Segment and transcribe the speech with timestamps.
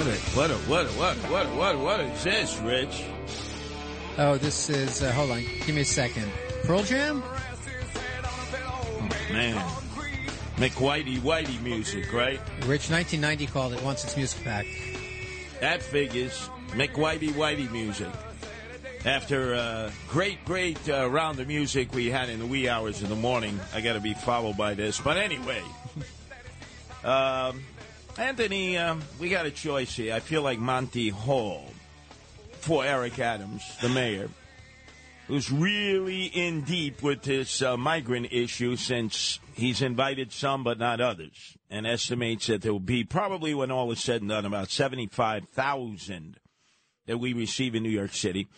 [0.00, 3.04] What a, what a, what a, what what what what is this, Rich?
[4.16, 6.32] Oh, this is, uh, hold on, give me a second.
[6.64, 7.22] Pearl Jam?
[8.64, 9.62] Oh, man.
[10.56, 12.40] McWhitey Whitey music, right?
[12.64, 14.64] Rich 1990 called it once its music back.
[15.60, 16.48] That figures.
[16.68, 18.08] McWhitey Whitey music.
[19.04, 23.10] After a great, great uh, round of music we had in the wee hours of
[23.10, 24.98] the morning, I got to be followed by this.
[24.98, 25.62] But anyway,
[27.04, 27.62] um,
[28.20, 30.12] Anthony, um, we got a choice here.
[30.12, 31.64] I feel like Monty Hall
[32.52, 34.28] for Eric Adams, the mayor,
[35.26, 41.00] who's really in deep with this uh, migrant issue since he's invited some but not
[41.00, 44.68] others, and estimates that there will be probably, when all is said and done, about
[44.70, 46.38] 75,000
[47.06, 48.48] that we receive in New York City.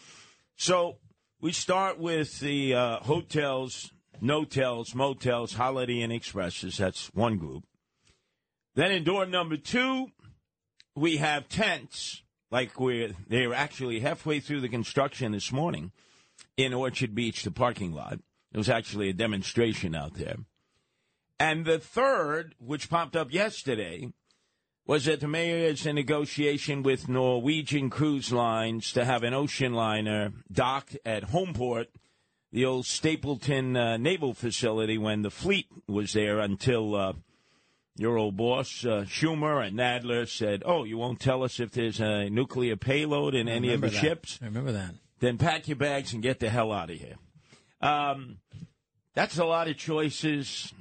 [0.56, 0.96] So
[1.40, 6.78] we start with the uh, hotels, notels, motels, Holiday Inn Expresses.
[6.78, 7.62] That's one group.
[8.74, 10.08] Then in door number two,
[10.96, 15.92] we have tents, like we're they're actually halfway through the construction this morning
[16.56, 18.18] in Orchard Beach, the parking lot.
[18.52, 20.36] It was actually a demonstration out there.
[21.38, 24.12] And the third, which popped up yesterday,
[24.86, 29.74] was that the mayor is in negotiation with Norwegian Cruise Lines to have an ocean
[29.74, 31.86] liner dock at Homeport,
[32.52, 37.12] the old Stapleton uh, Naval Facility, when the fleet was there until uh,
[37.96, 42.00] your old boss, uh, Schumer and Nadler, said, Oh, you won't tell us if there's
[42.00, 44.00] a nuclear payload in any of the that.
[44.00, 44.38] ships?
[44.42, 44.94] I remember that.
[45.20, 47.16] Then pack your bags and get the hell out of here.
[47.80, 48.38] Um,
[49.14, 50.72] that's a lot of choices.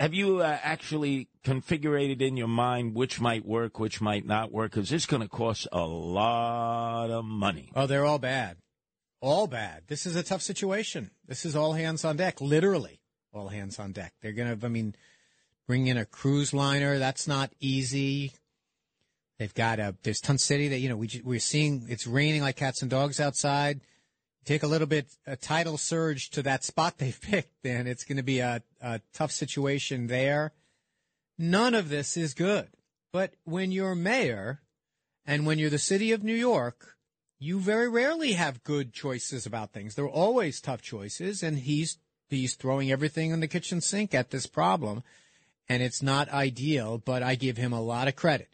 [0.00, 4.72] Have you uh, actually configured in your mind which might work, which might not work?
[4.72, 7.70] Because it's going to cost a lot of money.
[7.74, 8.58] Oh, they're all bad.
[9.20, 9.84] All bad.
[9.88, 11.10] This is a tough situation.
[11.26, 13.00] This is all hands on deck, literally
[13.32, 14.12] all hands on deck.
[14.20, 14.94] They're going to, I mean,
[15.68, 16.98] bring in a cruise liner.
[16.98, 18.32] That's not easy.
[19.38, 22.56] They've got a, there's Ton City that, you know, we, we're seeing it's raining like
[22.56, 23.82] cats and dogs outside.
[24.44, 28.16] Take a little bit, a tidal surge to that spot they've picked, then it's going
[28.16, 30.52] to be a, a tough situation there.
[31.38, 32.68] None of this is good.
[33.12, 34.62] But when you're mayor
[35.24, 36.96] and when you're the city of New York,
[37.38, 39.94] you very rarely have good choices about things.
[39.94, 41.98] There are always tough choices, and he's
[42.28, 45.04] he's throwing everything in the kitchen sink at this problem,
[45.68, 46.98] and it's not ideal.
[46.98, 48.48] But I give him a lot of credit.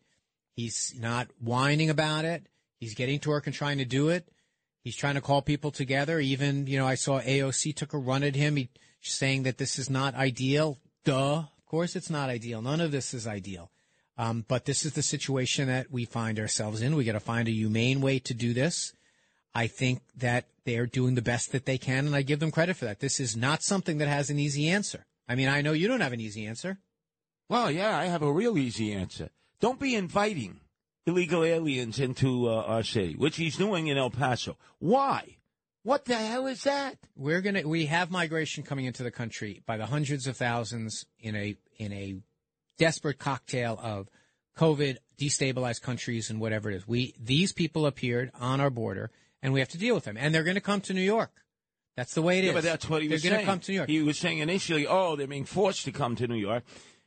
[0.55, 2.47] He's not whining about it.
[2.79, 4.29] He's getting to work and trying to do it.
[4.83, 6.21] He's trying to call people together.
[6.21, 8.57] Even you know, I saw AOC took a run at him.
[8.57, 8.69] He
[9.01, 10.79] saying that this is not ideal.
[11.05, 11.45] Duh.
[11.59, 12.63] Of course, it's not ideal.
[12.63, 13.71] None of this is ideal.
[14.17, 16.95] Um, but this is the situation that we find ourselves in.
[16.95, 18.95] We got to find a humane way to do this.
[19.55, 22.77] I think that they're doing the best that they can, and I give them credit
[22.77, 23.01] for that.
[23.01, 25.07] This is not something that has an easy answer.
[25.29, 26.79] I mean, I know you don't have an easy answer.
[27.49, 29.31] Well, yeah, I have a real easy answer.
[29.61, 30.61] Don't be inviting
[31.07, 34.57] illegal aliens into uh, our city, which he's doing in El Paso.
[34.79, 35.37] Why?
[35.83, 36.97] What the hell is that?
[37.15, 41.37] We're gonna we have migration coming into the country by the hundreds of thousands in
[41.37, 42.17] a in a
[42.79, 44.09] desperate cocktail of
[44.57, 46.89] COVID, destabilized countries, and whatever it is.
[46.89, 49.11] We these people appeared on our border,
[49.43, 51.45] and we have to deal with them, and they're going to come to New York.
[51.97, 52.49] That's the way it is.
[52.49, 53.89] Yeah, but that's what he they're was gonna come to New York.
[53.89, 56.65] He was saying initially, oh, they're being forced to come to New York.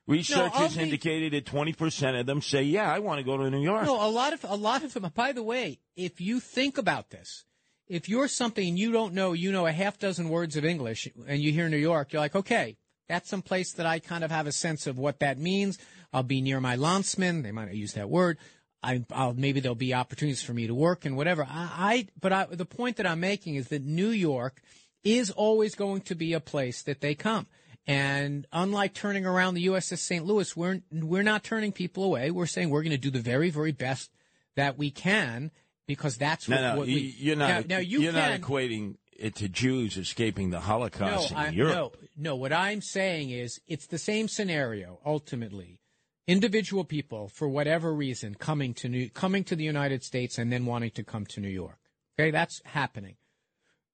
[0.07, 3.49] Researchers of the- indicated that 20% of them say, yeah, I want to go to
[3.49, 3.85] New York.
[3.85, 5.11] No, a lot of a lot of them.
[5.13, 7.43] By the way, if you think about this,
[7.87, 11.41] if you're something you don't know, you know a half dozen words of English, and
[11.41, 12.77] you hear New York, you're like, okay,
[13.07, 15.77] that's some place that I kind of have a sense of what that means.
[16.13, 17.43] I'll be near my landsman.
[17.43, 18.37] They might not use that word.
[18.83, 21.43] I, I'll maybe there'll be opportunities for me to work and whatever.
[21.43, 24.61] I, I but I, the point that I'm making is that New York
[25.03, 27.47] is always going to be a place that they come.
[27.87, 30.25] And unlike turning around the USS St.
[30.25, 32.31] Louis, we're we're not turning people away.
[32.31, 34.11] We're saying we're going to do the very very best
[34.55, 35.51] that we can
[35.87, 37.15] because that's what, no, no, what we.
[37.17, 37.67] you're not.
[37.67, 41.49] Now, now you are not equating it to Jews escaping the Holocaust no, in I,
[41.49, 41.97] Europe.
[42.17, 42.35] no, no.
[42.35, 44.99] What I'm saying is, it's the same scenario.
[45.05, 45.79] Ultimately,
[46.27, 50.65] individual people, for whatever reason, coming to New, coming to the United States and then
[50.65, 51.79] wanting to come to New York.
[52.19, 53.15] Okay, that's happening.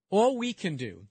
[0.10, 1.08] All we can do.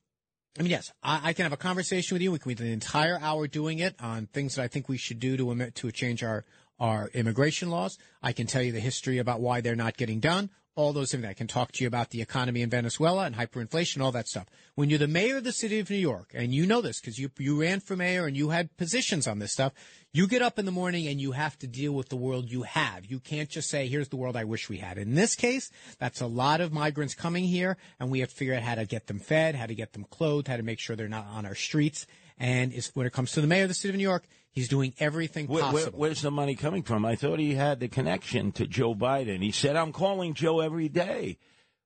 [0.58, 2.30] I mean, yes, I, I can have a conversation with you.
[2.30, 5.18] We can be the entire hour doing it on things that I think we should
[5.18, 6.44] do to to change our
[6.78, 7.96] our immigration laws.
[8.22, 11.24] I can tell you the history about why they're not getting done all those things.
[11.24, 14.46] I can talk to you about the economy in Venezuela and hyperinflation, all that stuff.
[14.74, 17.18] When you're the mayor of the city of New York, and you know this because
[17.18, 19.72] you you ran for mayor and you had positions on this stuff,
[20.12, 22.62] you get up in the morning and you have to deal with the world you
[22.62, 23.04] have.
[23.06, 26.20] You can't just say, "Here's the world I wish we had." In this case, that's
[26.20, 29.06] a lot of migrants coming here, and we have to figure out how to get
[29.06, 31.54] them fed, how to get them clothed, how to make sure they're not on our
[31.54, 32.06] streets.
[32.38, 34.92] And when it comes to the mayor of the city of New York, He's doing
[34.98, 35.98] everything where, possible.
[35.98, 37.06] Where, where's the money coming from?
[37.06, 39.42] I thought he had the connection to Joe Biden.
[39.42, 41.38] He said, I'm calling Joe every day.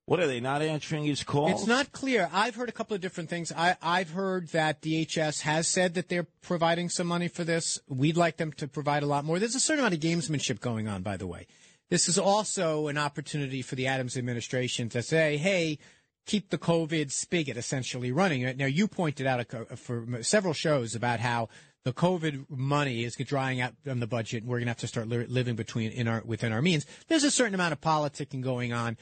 [0.05, 1.51] What are they not answering his calls?
[1.51, 2.29] It's not clear.
[2.33, 3.53] I've heard a couple of different things.
[3.57, 7.81] I, I've heard that DHS has said that they're providing some money for this.
[7.89, 9.41] We'd like them to provide a lot more.
[9.41, 11.49] There's a certain amount of gamesmanship going on, by the way.
[11.89, 15.79] This is also an opportunity for the Adams administration to say, hey,
[16.25, 18.57] keep the COVID spigot essentially running.
[18.57, 19.45] Now, you pointed out
[19.77, 21.49] for several shows about how
[21.87, 24.88] the COVID money is drying out on the budget, and we're going to have to
[24.88, 26.85] start li- living between in our within our means.
[27.06, 28.97] There's a certain amount of politicking going on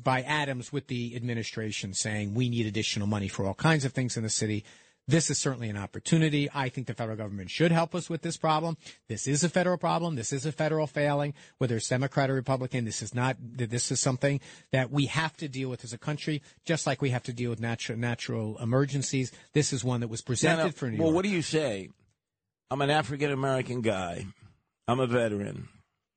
[0.00, 4.16] by Adams with the administration saying we need additional money for all kinds of things
[4.16, 4.64] in the city.
[5.08, 6.48] This is certainly an opportunity.
[6.54, 8.76] I think the federal government should help us with this problem.
[9.08, 10.14] This is a federal problem.
[10.14, 12.84] This is a federal failing, whether it's Democrat or Republican.
[12.84, 14.38] This is not, this is something
[14.70, 17.50] that we have to deal with as a country, just like we have to deal
[17.50, 19.32] with natural, natural emergencies.
[19.54, 21.16] This is one that was presented for New Well, York.
[21.16, 21.88] what do you say
[22.70, 24.26] I'm an African American guy.
[24.88, 25.68] I'm a veteran.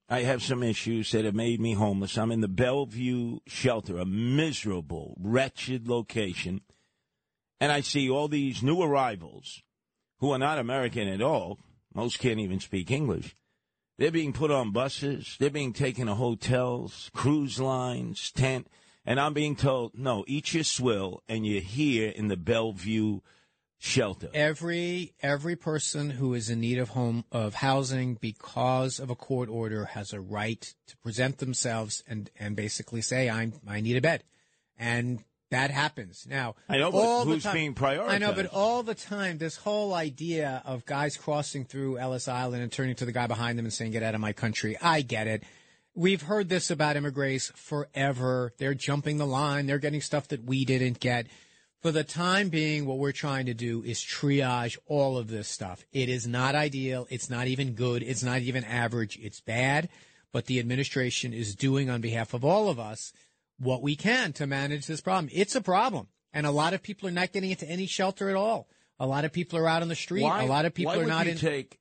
[0.07, 2.17] I have some issues that have made me homeless.
[2.17, 6.61] I'm in the Bellevue shelter, a miserable, wretched location.
[7.59, 9.63] And I see all these new arrivals
[10.19, 11.59] who are not American at all.
[11.93, 13.35] Most can't even speak English.
[13.97, 15.37] They're being put on buses.
[15.39, 18.67] They're being taken to hotels, cruise lines, tent.
[19.05, 23.21] And I'm being told, no, eat your swill and you're here in the Bellevue
[23.77, 24.29] shelter.
[24.33, 29.49] Every every person who is in need of home of housing because of a court
[29.49, 34.01] order has a right to present themselves and and basically say I'm I need a
[34.01, 34.23] bed,
[34.77, 36.55] and that happens now.
[36.67, 38.09] I know, but who's time, being prioritized?
[38.09, 42.63] I know, but all the time, this whole idea of guys crossing through Ellis Island
[42.63, 45.01] and turning to the guy behind them and saying, "Get out of my country," I
[45.01, 45.43] get it.
[45.93, 48.51] We've heard this about immigrants forever.
[48.57, 49.65] They're jumping the line.
[49.65, 51.27] They're getting stuff that we didn't get.
[51.85, 55.85] For the time being, what we're trying to do is triage all of this stuff.
[55.91, 57.05] It is not ideal.
[57.11, 58.01] It's not even good.
[58.01, 59.19] It's not even average.
[59.21, 59.89] It's bad.
[60.31, 63.13] But the administration is doing on behalf of all of us
[63.59, 65.29] what we can to manage this problem.
[65.31, 66.07] It's a problem.
[66.33, 68.67] And a lot of people are not getting into any shelter at all.
[68.99, 70.23] A lot of people are out on the street.
[70.23, 71.37] Why, a lot of people are not you in.
[71.37, 71.77] take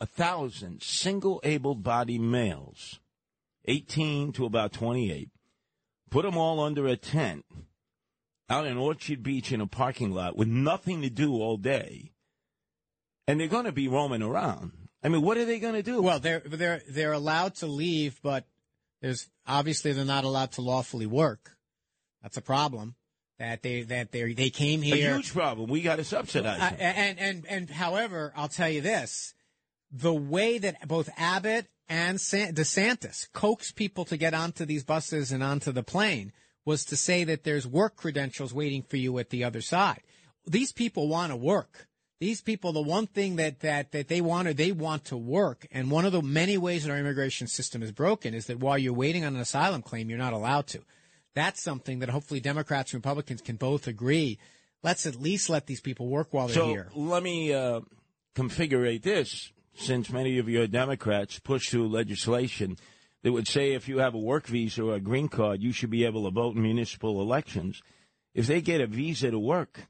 [0.00, 2.98] a thousand single able bodied males,
[3.66, 5.28] 18 to about 28,
[6.10, 7.44] put them all under a tent
[8.48, 12.12] out in Orchard Beach in a parking lot with nothing to do all day,
[13.26, 14.72] and they're going to be roaming around.
[15.02, 16.02] I mean, what are they going to do?
[16.02, 18.46] Well, they're they're they're allowed to leave, but
[19.00, 21.56] there's obviously they're not allowed to lawfully work.
[22.22, 22.94] That's a problem.
[23.38, 25.12] That they that they they came here.
[25.12, 25.68] A huge problem.
[25.68, 26.76] We got to subsidize them.
[26.80, 29.34] and and and however, I'll tell you this:
[29.90, 35.42] the way that both Abbott and DeSantis coax people to get onto these buses and
[35.42, 36.32] onto the plane
[36.64, 40.00] was to say that there's work credentials waiting for you at the other side.
[40.46, 41.88] These people want to work.
[42.20, 45.66] These people, the one thing that, that, that they want to, they want to work.
[45.70, 48.78] And one of the many ways that our immigration system is broken is that while
[48.78, 50.80] you're waiting on an asylum claim, you're not allowed to.
[51.34, 54.38] That's something that hopefully Democrats and Republicans can both agree.
[54.82, 56.88] Let's at least let these people work while they're so here.
[56.94, 57.80] let me uh,
[58.34, 59.50] configure this.
[59.76, 62.78] Since many of your Democrats push through legislation
[63.24, 65.90] that would say if you have a work visa or a green card, you should
[65.90, 67.82] be able to vote in municipal elections.
[68.34, 69.86] If they get a visa to work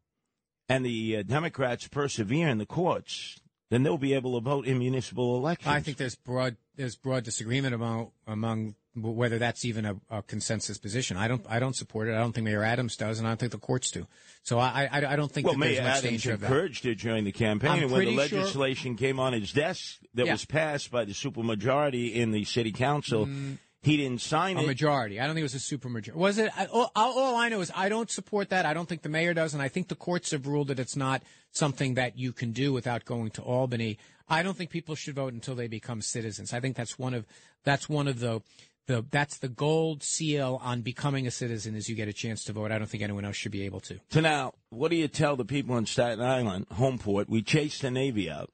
[0.68, 4.78] and the uh, Democrats persevere in the courts, then they'll be able to vote in
[4.78, 5.74] municipal elections.
[5.74, 10.78] I think there's broad there's broad disagreement among among whether that's even a, a, consensus
[10.78, 11.16] position.
[11.16, 12.14] I don't I don't support it.
[12.14, 14.06] I don't think Mayor Adams does, and I don't think the courts do.
[14.42, 16.46] So I I, I don't think well, that Mayor there's much Adams danger of that.
[16.46, 19.98] encouraged it during the campaign, I'm and when the legislation sure- came on his desk
[20.14, 20.32] that Yeah.
[20.32, 23.58] was passed by the supermajority in the city council, Mm.
[23.82, 24.60] He didn't sign it.
[24.60, 24.66] A it.
[24.66, 25.20] majority.
[25.20, 26.14] I don't think it was a supermajority.
[26.14, 26.50] Was it?
[26.56, 28.64] I, all, all I know is I don't support that.
[28.64, 30.96] I don't think the mayor does, and I think the courts have ruled that it's
[30.96, 31.22] not
[31.52, 33.98] something that you can do without going to Albany.
[34.26, 36.54] I don't think people should vote until they become citizens.
[36.54, 37.26] I think that's one of
[37.62, 38.40] that's one of the
[38.86, 42.52] the that's the gold seal on becoming a citizen is you get a chance to
[42.52, 42.70] vote.
[42.70, 43.98] I don't think anyone else should be able to.
[44.10, 47.28] So now, what do you tell the people in Staten Island, Homeport?
[47.28, 48.50] We chased the Navy out.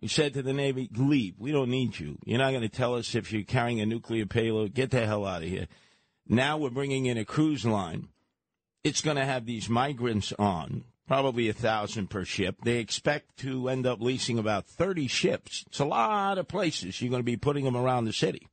[0.00, 1.34] We said to the Navy, leave.
[1.38, 2.18] We don't need you.
[2.24, 4.72] You're not going to tell us if you're carrying a nuclear payload.
[4.72, 5.66] Get the hell out of here.
[6.26, 8.08] Now we're bringing in a cruise line.
[8.82, 12.56] It's going to have these migrants on, probably a thousand per ship.
[12.64, 15.64] They expect to end up leasing about 30 ships.
[15.66, 17.02] It's a lot of places.
[17.02, 18.48] You're going to be putting them around the city.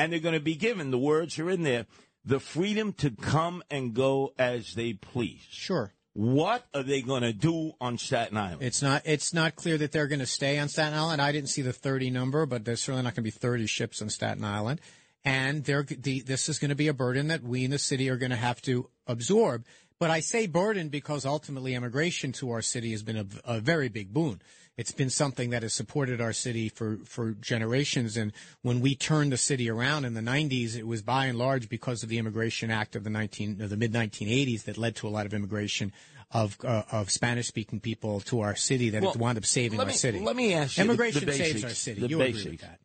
[0.00, 1.84] And they're going to be given, the words are in there,
[2.24, 5.42] the freedom to come and go as they please.
[5.50, 5.92] Sure.
[6.14, 8.62] What are they going to do on Staten Island?
[8.62, 9.02] It's not.
[9.04, 11.20] It's not clear that they're going to stay on Staten Island.
[11.20, 14.02] I didn't see the thirty number, but there's certainly not going to be thirty ships
[14.02, 14.80] on Staten Island,
[15.24, 18.08] and they're, the, this is going to be a burden that we in the city
[18.10, 19.64] are going to have to absorb.
[19.98, 23.88] But I say burden because ultimately immigration to our city has been a, a very
[23.88, 24.40] big boon.
[24.80, 28.16] It's been something that has supported our city for, for generations.
[28.16, 28.32] And
[28.62, 32.02] when we turned the city around in the 90s, it was by and large because
[32.02, 35.10] of the Immigration Act of the 19 of the mid 1980s that led to a
[35.10, 35.92] lot of immigration
[36.30, 39.84] of uh, of Spanish speaking people to our city that Well, wound up saving let
[39.84, 40.20] our me- city.
[40.20, 42.00] let me ask you immigration the saves basics, our city.
[42.00, 42.80] the you agree with that?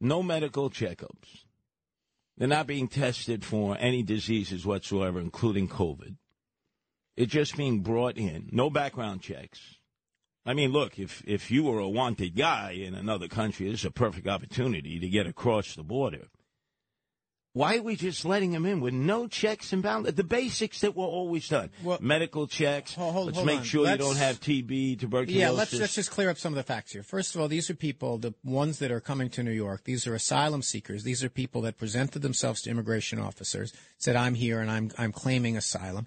[0.00, 1.42] no medical checkups.
[2.36, 6.14] They're not being tested for any diseases whatsoever, including COVID.
[7.16, 8.50] It's just being brought in.
[8.52, 9.77] No background checks.
[10.48, 13.84] I mean, look, if, if you were a wanted guy in another country, this is
[13.84, 16.28] a perfect opportunity to get across the border.
[17.52, 20.14] Why are we just letting them in with no checks and balances?
[20.14, 21.68] The basics that were always done.
[21.82, 22.94] Well- Medical checks.
[22.94, 23.64] Hold- hold- let's hold make on.
[23.64, 25.38] sure Let's- you don't have TB, tuberculosis.
[25.40, 27.02] Yeah, let's let's just clear up some of the facts here.
[27.02, 29.84] First of all, these are people, the ones that are coming to New York.
[29.84, 31.02] These are asylum seekers.
[31.04, 35.12] These are people that presented themselves to immigration officers, said, "I'm here and I'm I'm
[35.12, 36.06] claiming asylum."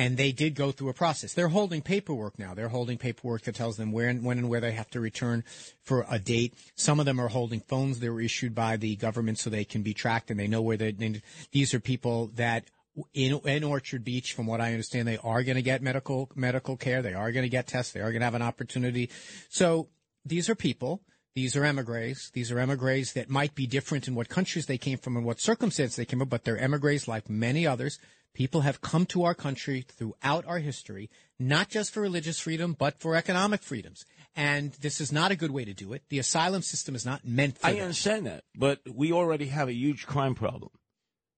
[0.00, 1.34] And they did go through a process.
[1.34, 2.54] They're holding paperwork now.
[2.54, 5.44] They're holding paperwork that tells them where and when and where they have to return
[5.82, 6.54] for a date.
[6.74, 9.82] Some of them are holding phones that were issued by the government so they can
[9.82, 11.20] be tracked and they know where they.
[11.52, 12.64] these are people that
[13.12, 16.78] in in Orchard Beach, from what I understand, they are going to get medical medical
[16.78, 17.02] care.
[17.02, 17.92] They are going to get tests.
[17.92, 19.10] They are going to have an opportunity.
[19.50, 19.90] So
[20.24, 21.02] these are people.
[21.34, 22.30] These are emigres.
[22.32, 25.40] These are emigres that might be different in what countries they came from and what
[25.40, 27.98] circumstance they came from, but they're emigres like many others.
[28.34, 33.00] People have come to our country throughout our history, not just for religious freedom, but
[33.00, 34.04] for economic freedoms.
[34.36, 36.04] And this is not a good way to do it.
[36.08, 37.82] The asylum system is not meant for I that.
[37.82, 40.70] understand that, but we already have a huge crime problem.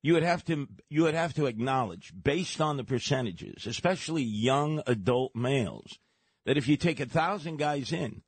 [0.02, 4.82] You would have to you would have to acknowledge, based on the percentages, especially young
[4.86, 5.98] adult males,
[6.44, 8.22] that if you take a thousand guys in,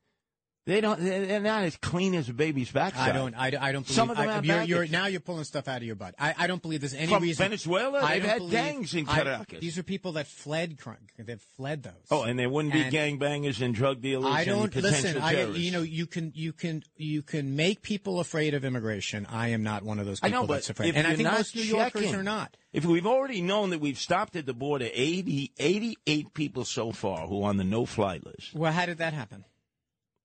[0.67, 3.11] they don't they're not as clean as a baby's backside.
[3.11, 3.35] I don't.
[3.35, 3.89] I, I don't believe.
[3.89, 6.15] Some of them I, have you're, you're, now you're pulling stuff out of your butt.
[6.19, 7.45] I, I don't believe there's any From reason.
[7.45, 8.01] Venezuela?
[8.01, 9.61] I They've had believe- gangs in Caracas.
[9.61, 10.79] these are people that fled.
[11.19, 11.93] They've fled those.
[12.11, 15.19] Oh, and there wouldn't be And gangbangers and drug dealers I don't listen.
[15.19, 19.27] I, you know, you can, you can, you can make people afraid of immigration.
[19.31, 21.35] I am not one of those people know, that's afraid, if and I think not
[21.39, 22.57] most New Yorkers checking- are not.
[22.73, 27.29] If we've already known that we've stopped at the border 80, 88 people so far
[27.29, 29.45] who are on the no-fly list Well, how did that happen?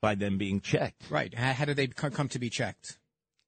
[0.01, 1.03] By them being checked.
[1.09, 1.33] Right.
[1.33, 2.97] How, how did they come to be checked?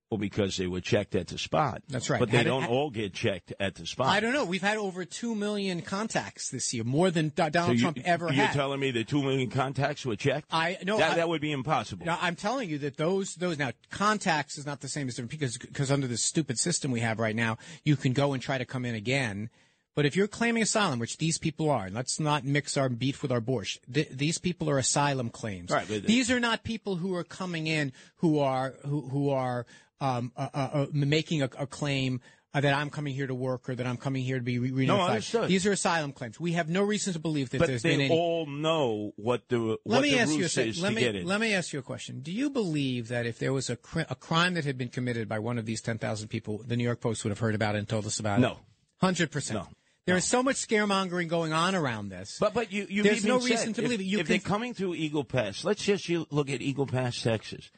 [0.10, 1.84] Well, because they were checked at the spot.
[1.88, 2.20] That's right.
[2.20, 4.08] But they don't all get checked at the spot.
[4.08, 4.44] I don't know.
[4.44, 8.00] We've had over two million contacts this year, more than Do- So Donald you, Trump
[8.04, 8.54] ever you're had.
[8.54, 10.48] telling me the two million contacts were checked?
[10.52, 10.98] I no.
[10.98, 12.06] that, I- that would be impossible.
[12.06, 15.32] Now, I'm telling you that those those now contacts is not the same as different
[15.32, 18.58] because because under this stupid system we have right now, you can go and try
[18.58, 19.50] to come in again.
[19.94, 23.22] But if you're claiming asylum, which these people are, and let's not mix our beef
[23.22, 23.80] with our borscht.
[23.94, 25.70] Th- these people are asylum claims.
[25.70, 29.66] Right, but- these are not people who are coming in who are who who are
[30.00, 32.22] um, uh, uh, uh, making a, a claim.
[32.54, 34.72] Uh, that I'm coming here to work, or that I'm coming here to be re-
[34.86, 35.08] reunified.
[35.08, 35.48] understood.
[35.48, 36.38] These are asylum claims.
[36.38, 38.10] We have no reason to believe that but there's been any.
[38.10, 40.82] But they all know what the what Let me the ask you a sec- is
[40.82, 42.20] let me let me ask you a question.
[42.20, 45.30] Do you believe that if there was a, cri- a crime that had been committed
[45.30, 47.76] by one of these ten thousand people, the New York Post would have heard about
[47.76, 48.42] it and told us about it?
[48.42, 48.58] No.
[49.00, 49.62] hundred percent.
[49.62, 49.68] No.
[50.08, 52.38] There is so much scaremongering going on around this.
[52.40, 54.06] But but you you There's no said reason to if- believe it.
[54.06, 57.70] You if can- they're coming through Eagle Pass, let's just look at Eagle Pass, Texas.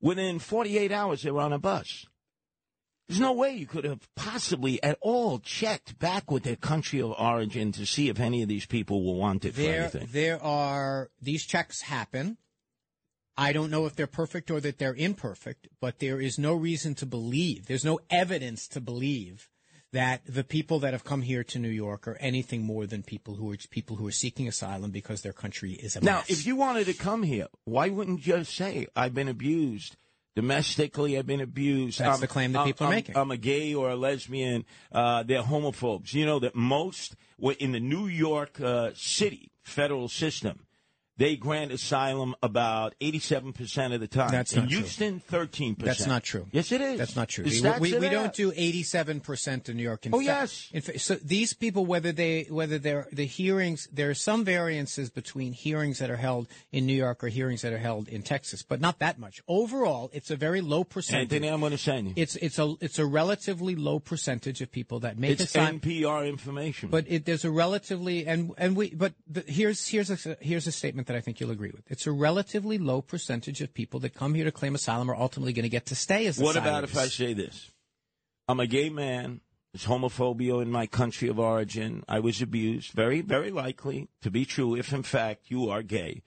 [0.00, 2.06] Within 48 hours, they were on a bus.
[3.06, 7.10] There's no way you could have possibly at all checked back with their country of
[7.18, 10.08] origin to see if any of these people were wanted for there, anything.
[10.12, 12.38] there are these checks happen.
[13.36, 16.94] I don't know if they're perfect or that they're imperfect, but there is no reason
[16.96, 17.66] to believe.
[17.66, 19.48] There's no evidence to believe
[19.92, 23.34] that the people that have come here to New York are anything more than people
[23.34, 26.04] who are people who are seeking asylum because their country is a mess.
[26.06, 29.96] Now, if you wanted to come here, why wouldn't you just say, I've been abused,
[30.36, 31.98] domestically I've been abused.
[31.98, 33.16] That's I'm- the claim that I'm- people are I'm- making.
[33.16, 34.64] I'm a gay or a lesbian.
[34.92, 36.14] Uh, they're homophobes.
[36.14, 40.66] You know that most were in the New York uh, City federal system.
[41.20, 44.30] They grant asylum about 87% of the time.
[44.30, 44.78] That's in not true.
[44.78, 45.76] Houston, 13%.
[45.78, 46.46] That's not true.
[46.50, 46.98] Yes, it is.
[46.98, 47.44] That's not true.
[47.44, 50.06] We, we, we don't do eighty-seven percent in New York.
[50.06, 50.70] In Oh, yes.
[50.72, 55.52] in so these people, whether they whether they're the hearings, there are some variances between
[55.52, 58.80] hearings that are held in New York or hearings that are held in Texas, but
[58.80, 59.42] not that much.
[59.46, 61.34] Overall, it's a very low percentage.
[61.34, 62.14] Anthony, I'm going to send you.
[62.16, 65.80] It's it's a it's a relatively low percentage of people that make It's asylum.
[65.80, 66.88] NPR information.
[66.88, 70.72] But it, there's a relatively and and we but the, here's here's a here's a
[70.72, 71.82] statement that I think you'll agree with.
[71.88, 75.52] It's a relatively low percentage of people that come here to claim asylum are ultimately
[75.52, 77.70] going to get to stay as a What about if I say this?
[78.48, 79.40] I'm a gay man.
[79.72, 82.04] There's homophobia in my country of origin.
[82.08, 82.92] I was abused.
[82.92, 86.22] Very, very likely to be true if, in fact, you are gay.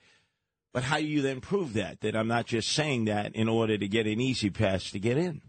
[0.72, 2.00] But how do you then prove that?
[2.00, 5.18] That I'm not just saying that in order to get an easy pass to get
[5.18, 5.42] in?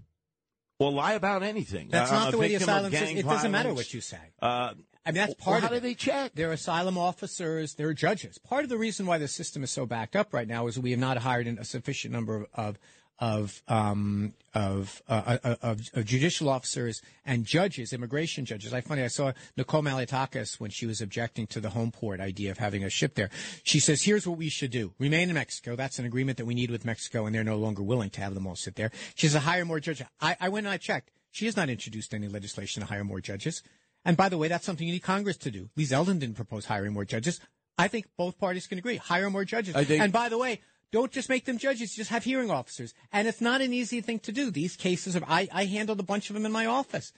[0.77, 1.87] Or lie about anything.
[1.89, 3.17] That's I'm not the way the asylum system.
[3.17, 4.19] It doesn't matter what you say.
[4.41, 4.73] Uh,
[5.05, 5.81] I mean, that's well, part how of do it.
[5.81, 6.31] they check?
[6.33, 7.75] They're asylum officers.
[7.75, 8.37] they're judges.
[8.37, 10.91] Part of the reason why the system is so backed up right now is we
[10.91, 12.79] have not hired a sufficient number of
[13.19, 18.73] of um, of, uh, uh, of of judicial officers and judges, immigration judges.
[18.73, 19.03] I funny.
[19.03, 22.83] I saw Nicole Malliotakis when she was objecting to the home port idea of having
[22.83, 23.29] a ship there.
[23.63, 25.75] She says, "Here's what we should do: remain in Mexico.
[25.75, 28.33] That's an agreement that we need with Mexico, and they're no longer willing to have
[28.33, 31.11] them all sit there." She says, "Hire more judges." I, I went and I checked.
[31.31, 33.63] She has not introduced any legislation to hire more judges.
[34.05, 35.69] And by the way, that's something you need Congress to do.
[35.75, 37.39] Lee Zeldin didn't propose hiring more judges.
[37.77, 38.97] I think both parties can agree.
[38.97, 39.75] Hire more judges.
[39.75, 42.93] Think- and by the way, don't just make them judges, just have hearing officers.
[43.11, 44.51] And it's not an easy thing to do.
[44.51, 47.11] These cases are, I, I handled a bunch of them in my office.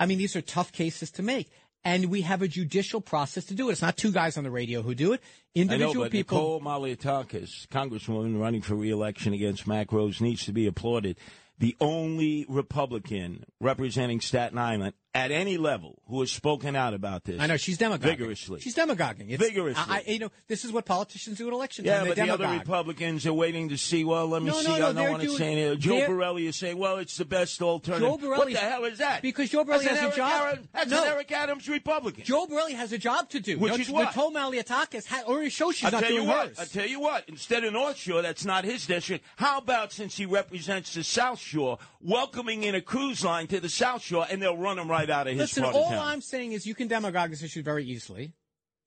[0.00, 1.50] I mean, these are tough cases to make.
[1.84, 3.72] And we have a judicial process to do it.
[3.72, 5.20] It's not two guys on the radio who do it.
[5.54, 6.38] I Individual know, but people.
[6.38, 11.18] Nicole Malliotakis, Congresswoman running for reelection against Max Rose, needs to be applauded.
[11.58, 17.40] The only Republican representing Staten Island at any level who has spoken out about this.
[17.40, 18.16] I know she's demagoguing.
[18.18, 18.60] Vigorously.
[18.60, 19.30] She's demagoguing.
[19.30, 19.84] It's, Vigorously.
[19.88, 22.32] I, I, you know, this is what politicians do at election Yeah, but They the
[22.32, 22.48] other.
[22.48, 24.02] Republicans are waiting to see.
[24.04, 24.66] Well, let me No, see.
[24.66, 25.78] no, no, I don't want to say anything.
[25.78, 28.98] Joe Borelli is saying, "Well, it's the best alternative." Joe Borelli- what the hell is
[28.98, 29.22] that?
[29.22, 31.02] Because Joe Borelli has an a Eric job- Adams- that's No.
[31.04, 32.24] an Eric Adams Republican.
[32.24, 33.56] Joe Borelli has a job to do.
[33.60, 34.06] Which Don't is what?
[34.16, 36.48] Nicole Malliotakis ha- already shows she's I'll not tell you doing what.
[36.48, 36.58] hers.
[36.58, 37.28] I'll tell you what.
[37.28, 39.24] Instead of North Shore, that's not his district.
[39.36, 43.68] How about since he represents the South Shore, welcoming in a cruise line to the
[43.68, 45.98] South Shore, and they'll run them right out of his Listen, all town.
[45.98, 48.32] I'm saying is you can demagogue this issue very easily.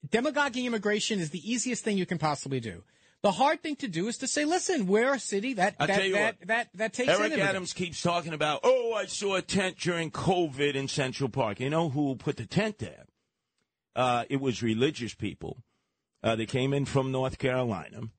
[0.09, 2.83] Demagoguing immigration is the easiest thing you can possibly do.
[3.23, 6.11] The hard thing to do is to say, listen, we're a city that that that,
[6.11, 6.47] what.
[6.47, 7.33] that, that takes Eric.
[7.33, 11.59] Adams keeps talking about, oh, I saw a tent during COVID in Central Park.
[11.59, 13.05] You know who put the tent there?
[13.95, 15.63] Uh, it was religious people.
[16.23, 18.09] Uh, they came in from North Carolina.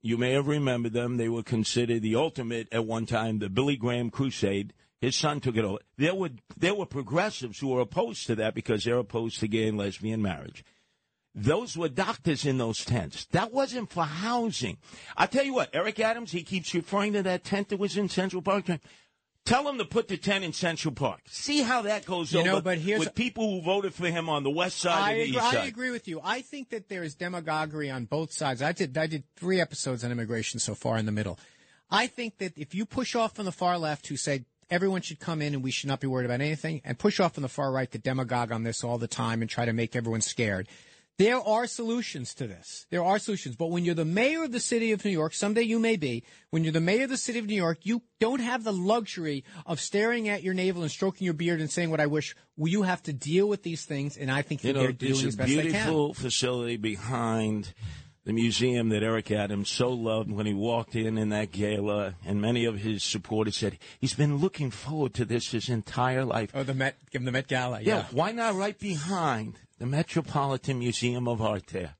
[0.00, 1.16] You may have remembered them.
[1.16, 4.72] They were considered the ultimate at one time, the Billy Graham Crusade.
[5.00, 5.78] His son took it over.
[5.96, 9.68] There were there were progressives who were opposed to that because they're opposed to gay
[9.68, 10.64] and lesbian marriage.
[11.34, 13.26] Those were doctors in those tents.
[13.26, 14.78] That wasn't for housing.
[15.16, 18.08] I tell you what, Eric Adams, he keeps referring to that tent that was in
[18.08, 18.64] Central Park.
[19.48, 21.20] Tell him to put the tent in Central Park.
[21.26, 24.28] See how that goes You over know, but here's- with people who voted for him
[24.28, 25.68] on the west side I and the agree, east I side.
[25.68, 26.20] agree with you.
[26.22, 28.60] I think that there is demagoguery on both sides.
[28.60, 31.38] I did I did three episodes on immigration so far in the middle.
[31.90, 35.18] I think that if you push off from the far left who say everyone should
[35.18, 37.48] come in and we should not be worried about anything, and push off on the
[37.48, 40.68] far right the demagogue on this all the time and try to make everyone scared.
[41.18, 42.86] There are solutions to this.
[42.90, 43.56] There are solutions.
[43.56, 46.22] But when you're the mayor of the city of New York, someday you may be,
[46.50, 49.42] when you're the mayor of the city of New York, you don't have the luxury
[49.66, 52.36] of staring at your navel and stroking your beard and saying what I wish.
[52.56, 55.26] Well, you have to deal with these things, and I think You know, they're doing
[55.26, 55.70] as a best they can.
[55.72, 57.74] beautiful facility behind
[58.24, 62.40] the museum that Eric Adams so loved when he walked in in that gala, and
[62.40, 66.50] many of his supporters said he's been looking forward to this his entire life.
[66.54, 67.80] Oh, the Met, give him the Met Gala.
[67.80, 67.96] yeah.
[67.96, 68.04] Yeah.
[68.12, 71.94] why not right behind the Metropolitan Museum of Art there?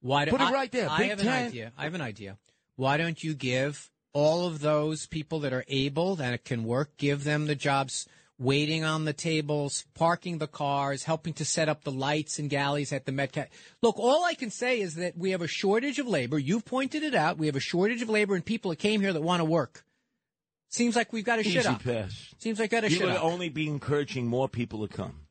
[0.00, 1.48] Why do, Put it I- right there, I Big have an tent.
[1.48, 1.72] idea.
[1.76, 2.38] I have an idea.
[2.76, 7.24] Why don't you give all of those people that are able that can work, give
[7.24, 8.06] them the jobs
[8.38, 12.92] waiting on the tables, parking the cars, helping to set up the lights and galleys
[12.92, 13.50] at the Met.
[13.82, 16.38] Look, all I can say is that we have a shortage of labor.
[16.38, 17.38] You've pointed it out.
[17.38, 19.84] We have a shortage of labor and people that came here that want to work.
[20.68, 21.82] Seems like we've got to shit up.
[21.82, 22.34] pass.
[22.38, 23.24] Seems like got to You're shit to up.
[23.24, 25.25] only be encouraging more people to come.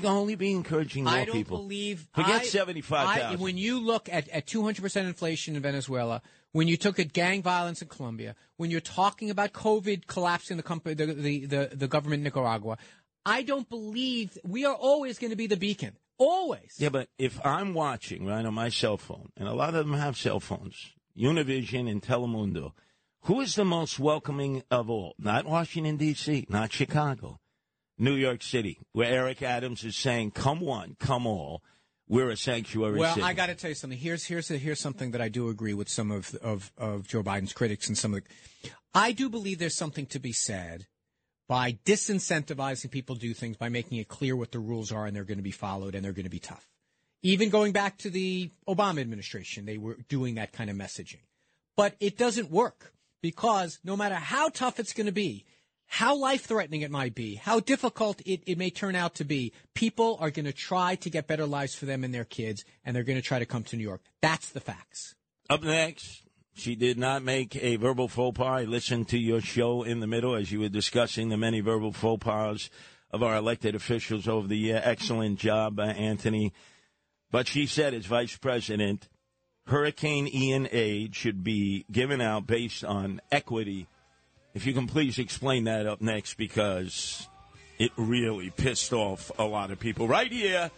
[0.00, 1.58] Going to only be encouraging more I don't people.
[1.58, 2.08] believe.
[2.14, 3.22] Forget I- 75,000.
[3.22, 7.42] I- When you look at, at 200% inflation in Venezuela, when you took at gang
[7.42, 11.88] violence in Colombia, when you're talking about COVID collapsing the, company, the, the, the, the
[11.88, 12.78] government in Nicaragua,
[13.26, 15.96] I don't believe we are always going to be the beacon.
[16.18, 16.74] Always.
[16.78, 19.98] Yeah, but if I'm watching right on my cell phone, and a lot of them
[19.98, 22.72] have cell phones, Univision and Telemundo,
[23.26, 25.14] Who is the most welcoming of all?
[25.18, 27.38] Not Washington, D.C., not Chicago,
[27.98, 31.62] New York City, where Eric Adams is saying, come one, come all.
[32.08, 33.24] We're a sanctuary well, city.
[33.24, 33.98] I got to tell you something.
[33.98, 37.22] Here's here's a, here's something that I do agree with some of, of of Joe
[37.22, 38.70] Biden's critics and some of the.
[38.92, 40.86] I do believe there's something to be said
[41.48, 45.16] by disincentivizing people to do things by making it clear what the rules are and
[45.16, 46.68] they're going to be followed and they're going to be tough.
[47.22, 51.20] Even going back to the Obama administration, they were doing that kind of messaging.
[51.76, 55.44] But it doesn't work because no matter how tough it's going to be,
[55.86, 59.52] how life threatening it might be, how difficult it, it may turn out to be,
[59.74, 62.96] people are going to try to get better lives for them and their kids, and
[62.96, 64.00] they're going to try to come to New York.
[64.20, 65.14] That's the facts.
[65.50, 66.22] Up next,
[66.54, 68.62] she did not make a verbal faux pas.
[68.62, 71.92] I listened to your show in the middle as you were discussing the many verbal
[71.92, 72.70] faux pas
[73.10, 74.80] of our elected officials over the year.
[74.82, 76.52] Excellent job, uh, Anthony.
[77.30, 79.08] But she said, as vice president,
[79.66, 83.86] Hurricane Ian aid should be given out based on equity.
[84.54, 87.26] If you can please explain that up next because
[87.78, 90.06] it really pissed off a lot of people.
[90.06, 90.70] Right here,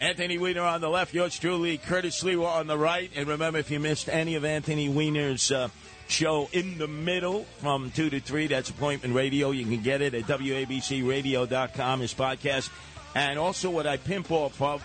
[0.00, 3.10] Anthony Weiner on the left, yours truly, Curtis Sliwa on the right.
[3.14, 5.68] And remember, if you missed any of Anthony Weiner's uh,
[6.08, 9.52] show in the middle from 2 to 3, that's Appointment Radio.
[9.52, 12.70] You can get it at WABCRadio.com, his podcast.
[13.14, 14.82] And also what I pimp off of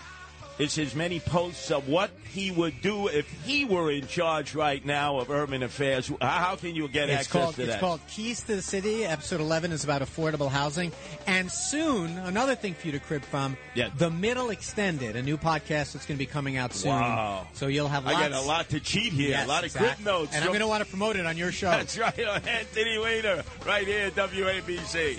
[0.58, 4.84] is his many posts of what he would do if he were in charge right
[4.84, 6.10] now of urban affairs.
[6.20, 7.80] How can you get it's access called, to it's that?
[7.80, 9.04] called Keys to the City.
[9.04, 10.92] Episode 11 is about affordable housing.
[11.26, 13.90] And soon, another thing for you to crib from, Yeah.
[13.96, 16.90] The Middle Extended, a new podcast that's going to be coming out soon.
[16.92, 17.46] Wow.
[17.54, 20.04] So you'll have I got a lot to cheat here, Yes, a lot of exactly.
[20.04, 20.34] good notes.
[20.34, 21.70] And I'm going to want to promote it on your show.
[21.70, 25.18] That's right, on Anthony Weiner, right here at WABC.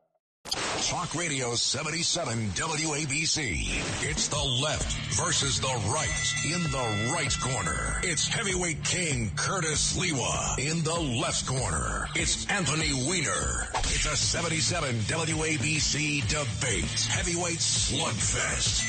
[0.91, 4.03] Talk Radio 77 WABC.
[4.03, 6.33] It's the left versus the right.
[6.43, 10.59] In the right corner, it's heavyweight king Curtis Sliwa.
[10.59, 13.69] In the left corner, it's Anthony Weiner.
[13.85, 17.07] It's a 77 WABC debate.
[17.09, 18.83] Heavyweight slugfest.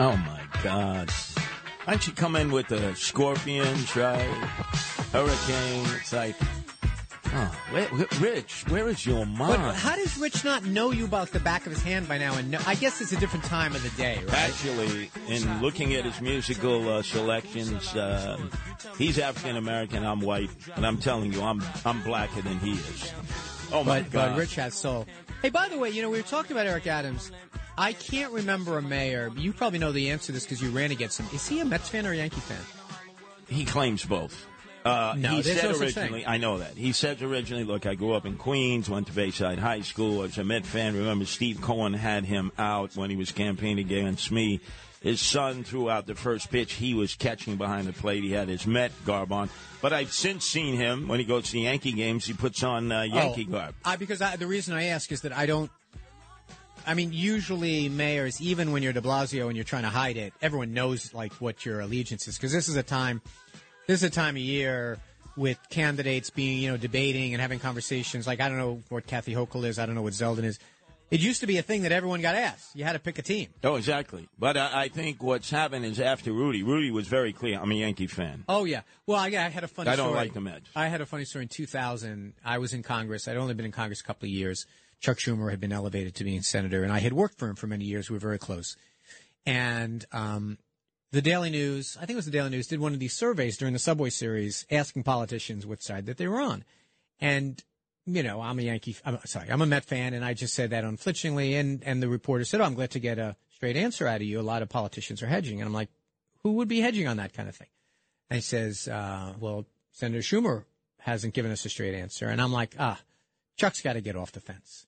[0.00, 1.08] Oh my God!
[1.84, 4.26] Why don't you come in with the scorpions, right?
[5.12, 5.86] Hurricane.
[6.00, 6.34] It's like,
[7.70, 9.62] where, where- Rich, where is your mind?
[9.62, 12.34] But how does Rich not know you about the back of his hand by now?
[12.36, 14.34] And know, I guess it's a different time of the day, right?
[14.34, 18.38] Actually, in looking at his musical uh, selections, uh,
[18.98, 20.04] he's African American.
[20.04, 23.12] I'm white, and I'm telling you, I'm I'm blacker than he is.
[23.72, 24.30] Oh my but, God!
[24.30, 25.06] but Rich has soul.
[25.42, 27.30] Hey, by the way, you know we were talking about Eric Adams.
[27.78, 29.30] I can't remember a mayor.
[29.36, 31.26] You probably know the answer to this because you ran against him.
[31.34, 32.58] Is he a Mets fan or a Yankee fan?
[33.48, 34.46] he claims both.
[34.86, 36.26] Uh, No, he said no originally.
[36.26, 36.76] I know that.
[36.76, 40.38] He said originally, look, I grew up in Queens, went to Bayside High School, was
[40.38, 40.94] a Met fan.
[40.96, 44.60] Remember, Steve Cohen had him out when he was campaigning against me.
[45.02, 46.72] His son threw out the first pitch.
[46.72, 48.24] He was catching behind the plate.
[48.24, 49.50] He had his Met garb on.
[49.80, 52.24] But I've since seen him when he goes to the Yankee games.
[52.24, 53.74] He puts on uh, Yankee Oh, garb.
[53.84, 55.70] I, because I, the reason I ask is that I don't.
[56.88, 60.32] I mean, usually mayors, even when you're De Blasio and you're trying to hide it,
[60.40, 63.20] everyone knows like what your allegiance is because this is a time,
[63.86, 64.98] this is a time of year
[65.36, 68.26] with candidates being, you know, debating and having conversations.
[68.26, 70.58] Like I don't know what Kathy Hochul is, I don't know what Zeldin is.
[71.08, 72.74] It used to be a thing that everyone got asked.
[72.74, 73.50] You had to pick a team.
[73.62, 74.28] Oh, exactly.
[74.40, 77.60] But I, I think what's happened is after Rudy, Rudy was very clear.
[77.60, 78.42] I'm a Yankee fan.
[78.48, 78.80] Oh yeah.
[79.06, 79.90] Well, I, I had a funny.
[79.90, 80.18] I don't story.
[80.18, 80.68] like the Mets.
[80.74, 82.34] I had a funny story in 2000.
[82.44, 83.28] I was in Congress.
[83.28, 84.66] I'd only been in Congress a couple of years.
[84.98, 87.66] Chuck Schumer had been elevated to being senator, and I had worked for him for
[87.66, 88.10] many years.
[88.10, 88.76] We were very close.
[89.44, 90.58] And um,
[91.16, 93.56] the Daily News, I think it was the Daily News, did one of these surveys
[93.56, 96.62] during the Subway series, asking politicians which side that they were on.
[97.18, 97.64] And
[98.04, 98.96] you know, I'm a Yankee.
[99.02, 101.54] I'm sorry, I'm a Met fan, and I just said that unflinchingly.
[101.54, 104.26] And and the reporter said, "Oh, I'm glad to get a straight answer out of
[104.26, 104.38] you.
[104.38, 105.88] A lot of politicians are hedging." And I'm like,
[106.42, 107.70] "Who would be hedging on that kind of thing?"
[108.28, 110.64] And he says, uh, "Well, Senator Schumer
[110.98, 113.00] hasn't given us a straight answer." And I'm like, "Ah,
[113.56, 114.86] Chuck's got to get off the fence."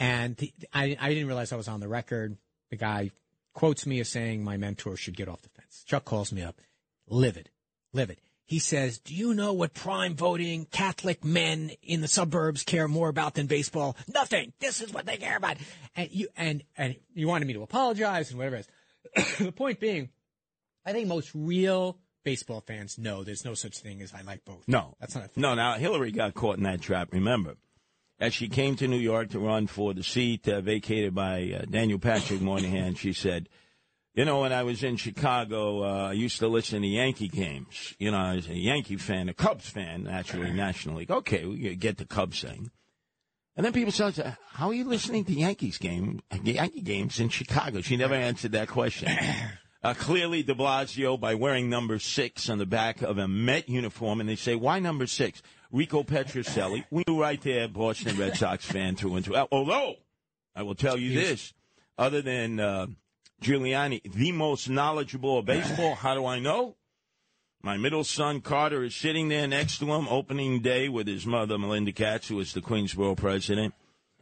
[0.00, 2.36] And the, I I didn't realize I was on the record.
[2.70, 3.12] The guy
[3.56, 5.82] quotes me as saying my mentor should get off the fence.
[5.86, 6.60] Chuck calls me up,
[7.08, 7.50] livid,
[7.92, 8.20] livid.
[8.44, 13.08] he says, "Do you know what prime voting Catholic men in the suburbs care more
[13.08, 13.96] about than baseball?
[14.06, 14.52] Nothing.
[14.60, 15.56] This is what they care about."
[15.96, 18.56] And you and and you wanted me to apologize and whatever.
[18.56, 18.68] Is.
[19.38, 20.10] the point being,
[20.84, 24.68] I think most real baseball fans know there's no such thing as I like both.
[24.68, 25.40] No, that's not a thing.
[25.40, 27.08] No, now Hillary got caught in that trap.
[27.12, 27.56] Remember,
[28.18, 31.64] as she came to New York to run for the seat uh, vacated by uh,
[31.66, 33.48] Daniel Patrick Moynihan, she said.
[34.14, 37.94] You know, when I was in Chicago, uh, I used to listen to Yankee games.
[37.98, 41.10] You know, I was a Yankee fan, a Cubs fan, actually, National League.
[41.10, 42.70] Okay, we get the Cubs thing.
[43.56, 47.82] And then people said, how are you listening to Yankees game, Yankee games in Chicago?
[47.82, 49.10] She never answered that question.
[49.82, 54.18] Uh, clearly, de Blasio, by wearing number six on the back of a Met uniform,
[54.18, 55.42] and they say, why number six?
[55.72, 59.36] Rico Petrocelli, we knew right there, Boston Red Sox fan through and through.
[59.50, 59.96] Although,
[60.54, 61.52] I will tell you this,
[61.98, 62.60] other than...
[62.60, 62.86] Uh,
[63.42, 65.94] Giuliani, the most knowledgeable of baseball.
[65.94, 66.76] How do I know?
[67.62, 71.58] My middle son Carter is sitting there next to him opening day with his mother
[71.58, 73.74] Melinda Katz, who is the Queensboro president,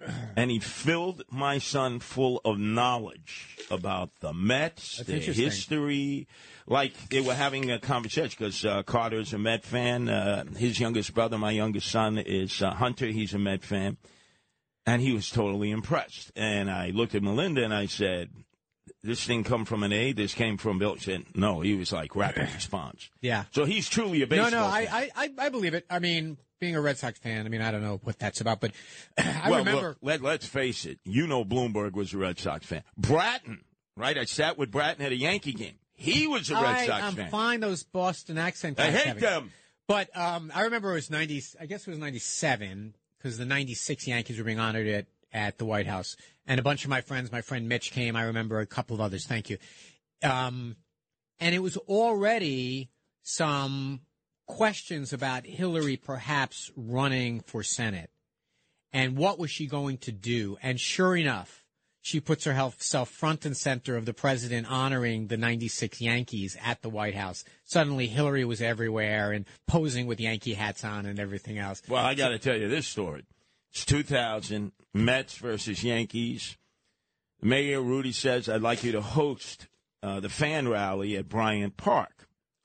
[0.36, 6.26] and he filled my son full of knowledge about the Mets, That's their history.
[6.66, 10.08] Like they were having a conversation because uh, Carter's a Met fan.
[10.08, 13.06] Uh, his youngest brother, my youngest son, is uh, Hunter.
[13.06, 13.96] He's a Met fan.
[14.86, 16.30] And he was totally impressed.
[16.36, 18.30] And I looked at Melinda and I said,
[19.02, 20.12] this thing come from an A?
[20.12, 20.96] This came from Bill?
[20.96, 23.10] Said, no, he was like rapid response.
[23.20, 23.44] Yeah.
[23.52, 24.50] So he's truly a baseball.
[24.50, 24.66] No, no.
[24.66, 25.84] I, I, I believe it.
[25.90, 28.60] I mean, being a Red Sox fan, I mean, I don't know what that's about,
[28.60, 28.72] but
[29.18, 29.88] I well, remember.
[29.88, 30.98] Look, let, let's face it.
[31.04, 32.82] You know Bloomberg was a Red Sox fan.
[32.96, 33.64] Bratton,
[33.96, 34.16] right?
[34.16, 35.74] I sat with Bratton at a Yankee game.
[35.94, 37.30] He was a Red I, Sox I'm fan.
[37.30, 39.52] fine those Boston accent I hate having- them.
[39.86, 44.06] But um, I remember it was 90, I guess it was 97, because the 96
[44.06, 46.16] Yankees were being honored at, at the White House.
[46.46, 48.16] And a bunch of my friends, my friend Mitch came.
[48.16, 49.26] I remember a couple of others.
[49.26, 49.58] Thank you.
[50.22, 50.76] Um,
[51.38, 52.88] and it was already
[53.22, 54.00] some
[54.46, 58.10] questions about Hillary perhaps running for Senate.
[58.92, 60.56] And what was she going to do?
[60.62, 61.64] And sure enough,
[62.00, 66.90] she puts herself front and center of the president honoring the 96 Yankees at the
[66.90, 67.44] White House.
[67.64, 71.80] Suddenly Hillary was everywhere and posing with Yankee hats on and everything else.
[71.88, 73.24] Well, I got to tell you this story.
[73.72, 76.56] It's 2000, Mets versus Yankees.
[77.42, 79.66] Mayor Rudy says, I'd like you to host
[80.02, 82.13] uh, the fan rally at Bryant Park.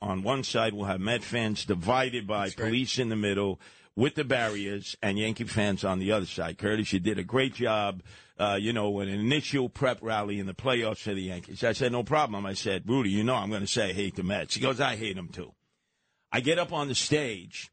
[0.01, 3.59] On one side, we'll have Met fans divided by police in the middle
[3.95, 6.57] with the barriers and Yankee fans on the other side.
[6.57, 8.01] Curtis, you did a great job,
[8.37, 11.65] uh, you know, an initial prep rally in the playoffs for the Yankees.
[11.65, 12.45] I said, no problem.
[12.45, 14.55] I said, Rudy, you know I'm going to say I hate the Mets.
[14.55, 15.53] He goes, I hate them too.
[16.31, 17.69] I get up on the stage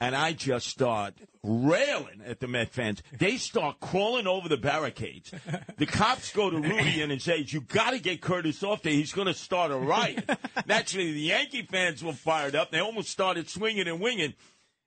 [0.00, 3.02] and I just start railing at the Met fans.
[3.18, 5.32] They start crawling over the barricades.
[5.76, 8.92] The cops go to Rudy and say, "You got to get Curtis off there.
[8.92, 10.28] He's going to start a riot."
[10.66, 12.70] Naturally, the Yankee fans were fired up.
[12.70, 14.34] They almost started swinging and winging.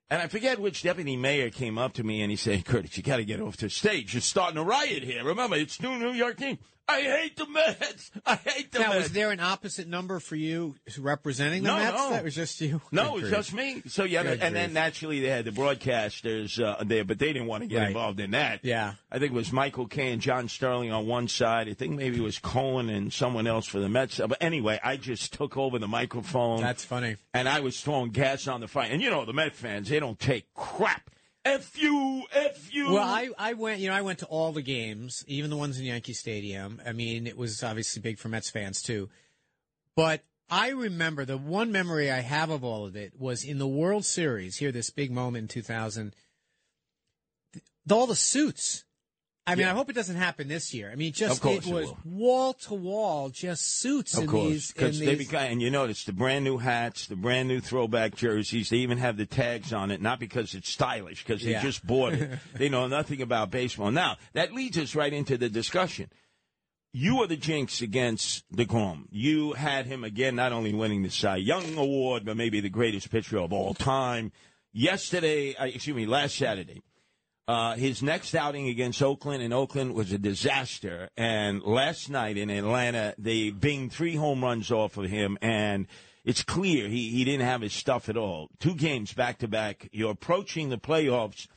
[0.09, 3.03] And I forget which deputy mayor came up to me and he said, Curtis, you
[3.03, 4.13] got to get off the stage.
[4.13, 5.23] You're starting a riot here.
[5.23, 6.59] Remember, it's two New York team.
[6.87, 8.11] I hate the Mets.
[8.25, 9.03] I hate the Now, Mets.
[9.03, 11.95] was there an opposite number for you representing the No, Mets?
[11.95, 12.09] no.
[12.09, 12.81] That was just you.
[12.91, 13.81] No, it was just me.
[13.87, 17.47] So yeah, Good and then naturally they had the broadcasters uh, there, but they didn't
[17.47, 17.87] want to get Right.
[17.87, 18.61] involved in that.
[18.63, 18.93] Yeah.
[19.11, 21.69] I think it was Michael Kay and John Sterling on one side.
[21.69, 24.17] I think maybe it was Cohen and someone else for the Mets.
[24.17, 26.61] But anyway, I just took over the microphone.
[26.61, 27.15] That's funny.
[27.33, 28.89] and I was throwing gas on the fire.
[28.91, 31.09] And you know the Met fans, they don't take crap.
[31.43, 32.93] F you, F you.
[32.93, 35.79] Well, I, I went, you know, I went to all the games, even the ones
[35.79, 36.81] in Yankee Stadium.
[36.85, 39.09] I mean, it was obviously big for Mets fans too.
[39.95, 43.67] But I remember the one memory I have of all of it was in the
[43.67, 46.13] World Series, here, this big moment in 2000,
[47.53, 48.83] th- all the suits.
[49.47, 49.71] I mean, Yeah.
[49.71, 50.91] I hope it doesn't happen this year.
[50.91, 54.71] I mean, just it was wall to wall, just suits Of in course, these.
[54.71, 58.15] because they these- beca- and you notice the brand new hats, the brand new throwback
[58.15, 58.69] jerseys.
[58.69, 61.61] They even have the tags on it, not because it's stylish, because they Yeah.
[61.63, 62.29] just bought it.
[62.55, 63.89] they know nothing about baseball.
[63.89, 66.11] Now that leads us right into the discussion.
[66.93, 69.05] You are the jinx against DeGrom.
[69.09, 73.09] You had him again, not only winning the Cy Young Award, but maybe the greatest
[73.09, 74.33] pitcher of all time.
[74.71, 76.81] Yesterday, uh, excuse me, last Saturday,
[77.51, 81.09] uh, his next outing against Oakland in Oakland was a disaster.
[81.17, 85.85] And last night in Atlanta, they binged three home runs off of him, and
[86.23, 88.49] it's clear he, he didn't have his stuff at all.
[88.59, 89.89] Two games back to back.
[89.91, 91.49] You're approaching the playoffs.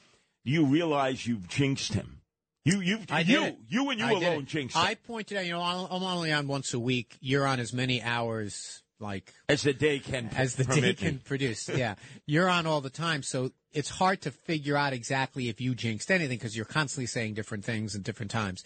[0.45, 2.23] Do you realize you've jinxed him?
[2.65, 4.83] You, you've, I you, you and you I alone jinxed him.
[4.83, 7.19] I pointed out, you know, I'm only on once a week.
[7.21, 11.21] You're on as many hours, like as the day can as the day can me.
[11.25, 11.69] produce.
[11.69, 11.95] Yeah,
[12.27, 16.11] you're on all the time, so it's hard to figure out exactly if you jinxed
[16.11, 18.65] anything because you're constantly saying different things at different times.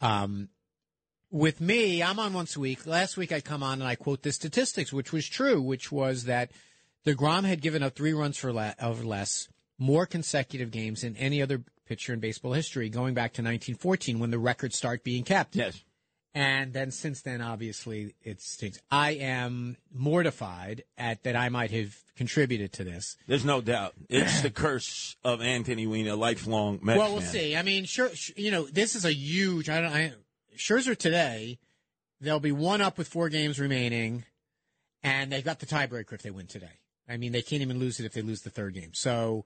[0.00, 0.48] Um,
[1.30, 2.86] with me, I'm on once a week.
[2.86, 6.24] Last week I come on and I quote the statistics, which was true, which was
[6.24, 6.50] that
[7.04, 11.40] the DeGrom had given up three runs for or less, more consecutive games than any
[11.40, 15.56] other pitcher in baseball history, going back to 1914 when the records start being kept.
[15.56, 15.82] Yes.
[16.34, 18.78] And then since then, obviously, it stinks.
[18.90, 23.16] I am mortified at that I might have contributed to this.
[23.26, 23.94] There's no doubt.
[24.08, 27.30] It's the curse of Anthony Weiner, lifelong Mets well, we'll fan.
[27.30, 27.56] see.
[27.56, 29.68] I mean, sure, you know, this is a huge.
[29.68, 29.92] I don't.
[29.92, 30.12] I,
[30.56, 31.58] Scherzer today,
[32.20, 34.24] they'll be one up with four games remaining,
[35.02, 36.78] and they've got the tiebreaker if they win today.
[37.08, 38.94] I mean, they can't even lose it if they lose the third game.
[38.94, 39.44] So.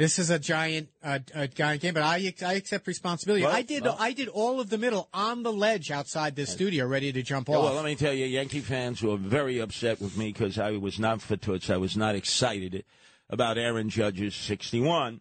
[0.00, 3.44] This is a giant, uh, a giant game, but I, I accept responsibility.
[3.44, 3.96] Well, I did, well.
[4.00, 7.50] I did all of the middle on the ledge outside this studio, ready to jump
[7.50, 7.64] Yeah, off.
[7.64, 10.98] well, let me tell you, Yankee fans were very upset with me because I was
[10.98, 11.68] not for toots.
[11.68, 12.82] I was not excited
[13.28, 15.20] about Aaron Judge's 61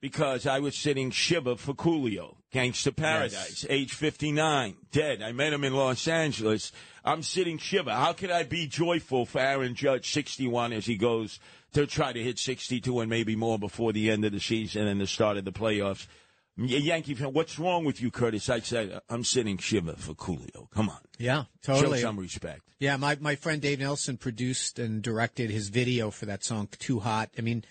[0.00, 5.22] because I was sitting Shiva for Coolio, Gangsta Paradise, age 59, dead.
[5.22, 6.72] I met him in Los Angeles.
[7.04, 7.94] I'm sitting Shiva.
[7.94, 11.38] How could I be joyful for Aaron Judge 61 as he goes
[11.72, 15.00] to try to hit 62 and maybe more before the end of the season and
[15.00, 16.06] the start of the playoffs?
[16.56, 18.50] Yankee fan, what's wrong with you, Curtis?
[18.50, 20.70] I said, I'm sitting Shiva for Coolio.
[20.70, 20.98] Come on.
[21.18, 21.98] yeah, totally.
[21.98, 22.62] Show some respect.
[22.78, 27.00] Yeah, my, my friend Dave Nelson produced and directed his video for that song "Too
[27.00, 27.64] Hot." I mean,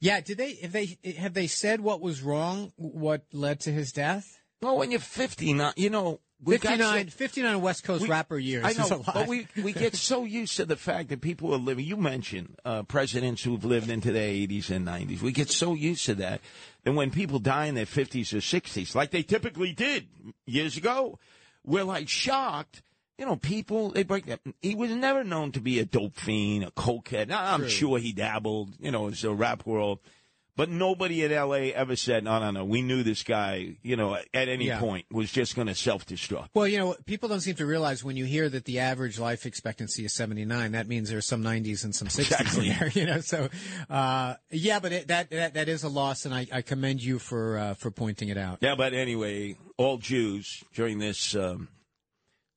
[0.00, 2.72] yeah, did they have they have they said what was wrong?
[2.76, 4.40] What led to his death?
[4.60, 8.64] Well, when you're 59, you know, 59, so- 59 West Coast we- rapper years.
[8.64, 9.14] I know, a lot.
[9.14, 11.84] but we, we get so used to the fact that people are living.
[11.84, 15.22] You mentioned uh, presidents who've lived into their 80s and 90s.
[15.22, 16.40] We get so used to that.
[16.84, 20.08] And when people die in their 50s or 60s, like they typically did
[20.46, 21.18] years ago,
[21.64, 22.82] we're like shocked.
[23.18, 24.40] You know, people, they break that.
[24.62, 27.28] He was never known to be a dope fiend, a cokehead.
[27.28, 27.68] Now, I'm True.
[27.68, 30.00] sure he dabbled, you know, it's a rap world.
[30.54, 31.72] But nobody in L.A.
[31.72, 34.80] ever said, no, no, no, we knew this guy, you know, at any Yeah.
[34.80, 36.48] point was just going to self-destruct.
[36.52, 39.46] well, you know, people don't seem to realize when you hear that the average life
[39.46, 42.68] expectancy is 79, that means there's some 90s and some 60s Exactly.
[42.68, 43.20] in there, you know.
[43.20, 43.48] So,
[43.88, 47.18] uh, yeah, but it, that, that that is a loss, and I, I commend you
[47.18, 48.58] for uh, for pointing it out.
[48.60, 51.68] Yeah, but anyway, all Jews during this um,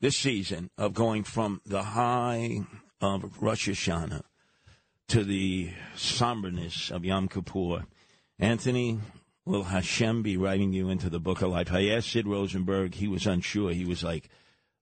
[0.02, 2.60] this season of going from the high
[3.00, 4.24] of Rosh Hashanah
[5.10, 7.86] to the somberness of Yom Kippur,
[8.40, 9.00] Anthony,
[9.46, 11.72] will Hashem be writing you into the book of life?
[11.72, 12.96] I asked Sid Rosenberg.
[12.96, 13.72] He was unsure.
[13.72, 14.30] He was like,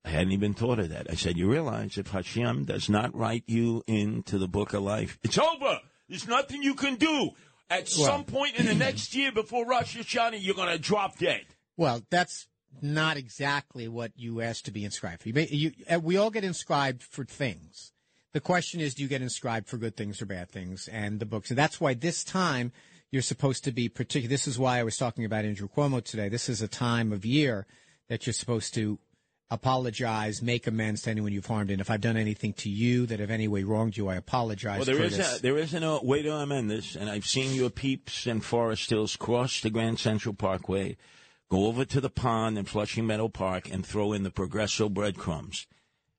[0.05, 1.07] I hadn't even thought of that.
[1.09, 5.17] I said, you realize if Hashem does not write you into the book of life,
[5.23, 5.79] it's over.
[6.09, 7.31] There's nothing you can do.
[7.69, 11.45] At some point in the next year before Rosh Hashanah, you're going to drop dead.
[11.75, 12.47] Well, that's
[12.81, 15.29] not exactly what you asked to be inscribed for.
[15.29, 17.92] You, you, uh, we all get inscribed for things.
[18.33, 20.87] The question is, do you get inscribed for good things or bad things?
[20.87, 22.71] And the books, and that's why this time
[23.11, 24.27] you're supposed to be particular.
[24.27, 26.29] This is why I was talking about Andrew Cuomo today.
[26.29, 27.67] This is a time of year
[28.09, 28.97] that you're supposed to
[29.51, 31.69] apologize, make amends to anyone you've harmed.
[31.69, 34.79] And if I've done anything to you that have any way wronged you, I apologize.
[34.79, 37.53] Well, there is a, there isn't a uh, way to amend this, and I've seen
[37.53, 40.97] your peeps in Forest Hills cross the Grand Central Parkway,
[41.51, 45.67] go over to the pond in Flushing Meadow Park, and throw in the Progresso breadcrumbs.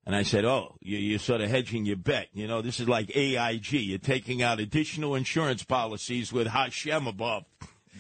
[0.07, 2.29] And I said, "Oh, you, you're sort of hedging your bet.
[2.35, 3.73] You know, this is like AIG.
[3.73, 7.45] You're taking out additional insurance policies with Hashem above."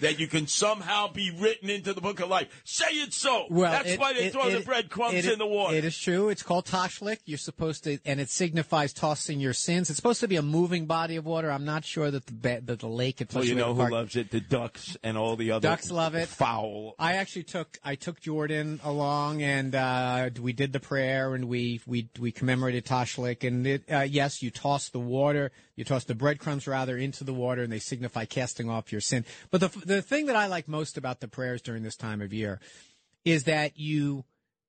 [0.00, 2.48] That you can somehow be written into the book of life.
[2.64, 3.46] Say it so.
[3.48, 5.76] Well, That's it- why they it- throw the it- breadcrumbs it- in the water.
[5.76, 6.30] It is true.
[6.30, 7.18] It's called Tashlich.
[7.26, 9.90] You're supposed to, and it signifies tossing your sins.
[9.90, 11.50] It's supposed to be a moving body of water.
[11.50, 13.92] I'm not sure that the ba- that the lake at well, you know who Park.
[13.92, 14.30] loves it?
[14.30, 16.28] The ducks and all the other Ducks love it.
[16.28, 16.94] Foul.
[16.98, 21.80] I actually took I took Jordan along, and uh, we did the prayer, and we
[21.87, 23.44] we we commemorated Tashlich.
[23.46, 27.33] And it, uh, yes, you toss the water, you toss the breadcrumbs rather into the
[27.35, 29.24] water, and they signify casting off your sin.
[29.50, 32.33] But the the thing that I like most about the prayers during this time of
[32.33, 32.61] year
[33.25, 34.25] is that you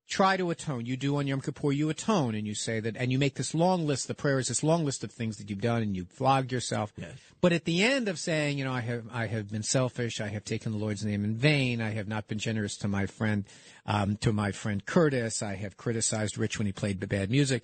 [0.08, 0.86] try to atone.
[0.86, 3.56] You do on Yom Kippur, you atone, and you say that, and you make this
[3.56, 4.08] long list.
[4.08, 6.93] The prayer is this long list of things that you've done, and you've flogged yourself.
[6.95, 7.13] Yes.
[7.41, 10.28] But at the end of saying, you know, I have I have been selfish, I
[10.28, 13.45] have taken the Lord's name in vain, I have not been generous to my friend,
[13.86, 17.63] um, to my friend Curtis, I have criticized Rich when he played the bad music,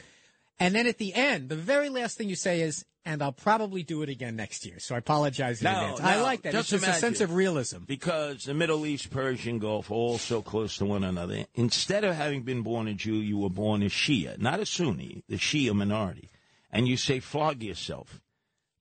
[0.62, 3.82] and then at the end, the very last thing you say is, and I'll probably
[3.84, 4.80] do it again next year.
[4.80, 6.00] So I apologize in No, advance.
[6.02, 6.54] I like that.
[6.54, 7.80] just it's just a sense of realism.
[7.88, 11.46] because the Middle East, Persian Gulf, are all so close to one another.
[11.56, 15.24] Instead of having been born a Jew, you were born a Shia, not a Sunni,
[15.28, 16.30] the Shia minority.
[16.72, 18.22] And you say, flog yourself.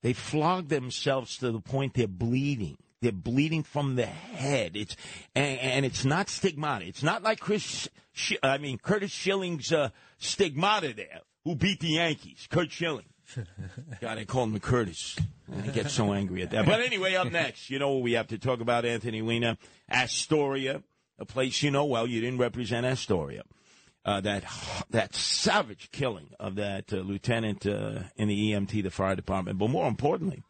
[0.02, 2.76] They flog themselves to the point they're bleeding.
[3.02, 4.76] They're bleeding from the head.
[4.76, 4.94] It's
[5.34, 6.84] and, and it's not stigmata.
[6.86, 7.88] It's not like Chris.
[8.12, 12.46] Sh- I mean Curtis Schilling's uh, stigmata there, who beat the Yankees.
[12.50, 13.06] Curt Schilling.
[14.00, 15.16] God, I call him Curtis.
[15.56, 16.66] I get so angry at that.
[16.66, 19.56] But anyway, up next, you know what we have to talk about, Anthony Weiner.
[19.88, 20.82] Astoria,
[21.18, 22.06] a place you know well.
[22.06, 23.42] You didn't represent Astoria.
[24.04, 24.44] uh, that
[24.90, 29.58] that savage killing of that uh, lieutenant uh, in the EMT, the fire department.
[29.58, 30.42] But more importantly,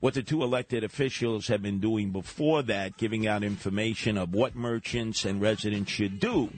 [0.00, 4.54] what the two elected officials have been doing before that, giving out information of what
[4.54, 6.50] merchants and residents should do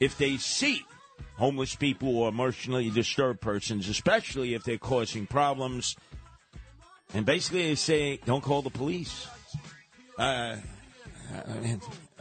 [0.00, 0.84] if they see
[1.42, 5.96] homeless people or emotionally disturbed persons, especially if they're causing problems.
[7.14, 9.26] And basically, they say, don't call the police.
[10.16, 10.54] Uh,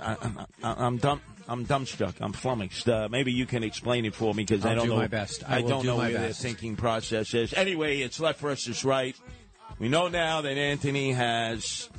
[0.02, 0.18] I,
[0.64, 1.22] am dumb.
[1.48, 2.16] I'm dumbstruck.
[2.20, 2.90] I'm flummoxed.
[2.90, 4.98] Uh, maybe you can explain it for me because I don't do know.
[4.98, 5.44] my best.
[5.48, 7.54] I will don't do know where their thinking process is.
[7.54, 9.16] Anyway, it's left versus right.
[9.78, 11.90] We know now that Anthony has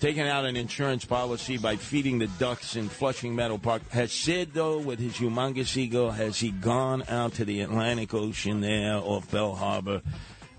[0.00, 3.88] taken out an insurance policy by feeding the ducks in Flushing Meadow Park.
[3.90, 8.60] Has Sid, though, with his humongous ego, has he gone out to the Atlantic Ocean
[8.60, 10.02] there off Belle Harbor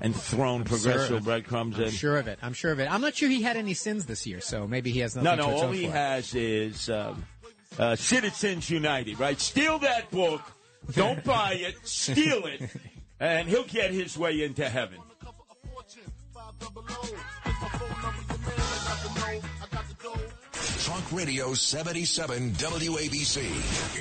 [0.01, 1.19] and thrown progressive Sure.
[1.21, 1.91] breadcrumbs I'm in?
[1.91, 2.37] sure of it.
[2.41, 2.91] I'm sure of it.
[2.91, 5.45] I'm not sure he had any sins this year, so maybe he has nothing No,
[5.45, 5.57] to no.
[5.63, 5.91] All he for.
[5.91, 7.25] has is um,
[7.79, 9.39] uh, Citizens United, right?
[9.39, 10.41] Steal that book.
[10.93, 11.75] Don't buy it.
[11.83, 12.69] Steal it.
[13.19, 14.99] And he'll get his way into heaven.
[20.87, 23.43] Talk Radio 77 WABC.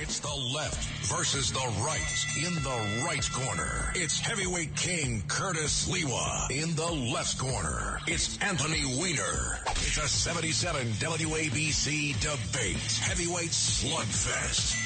[0.01, 2.25] It's the left versus the right.
[2.37, 6.49] In the right corner, it's heavyweight king Curtis Sliwa.
[6.49, 9.59] In the left corner, it's Anthony Weiner.
[9.67, 12.77] It's a 77 WABC debate.
[13.03, 14.77] Heavyweight slugfest.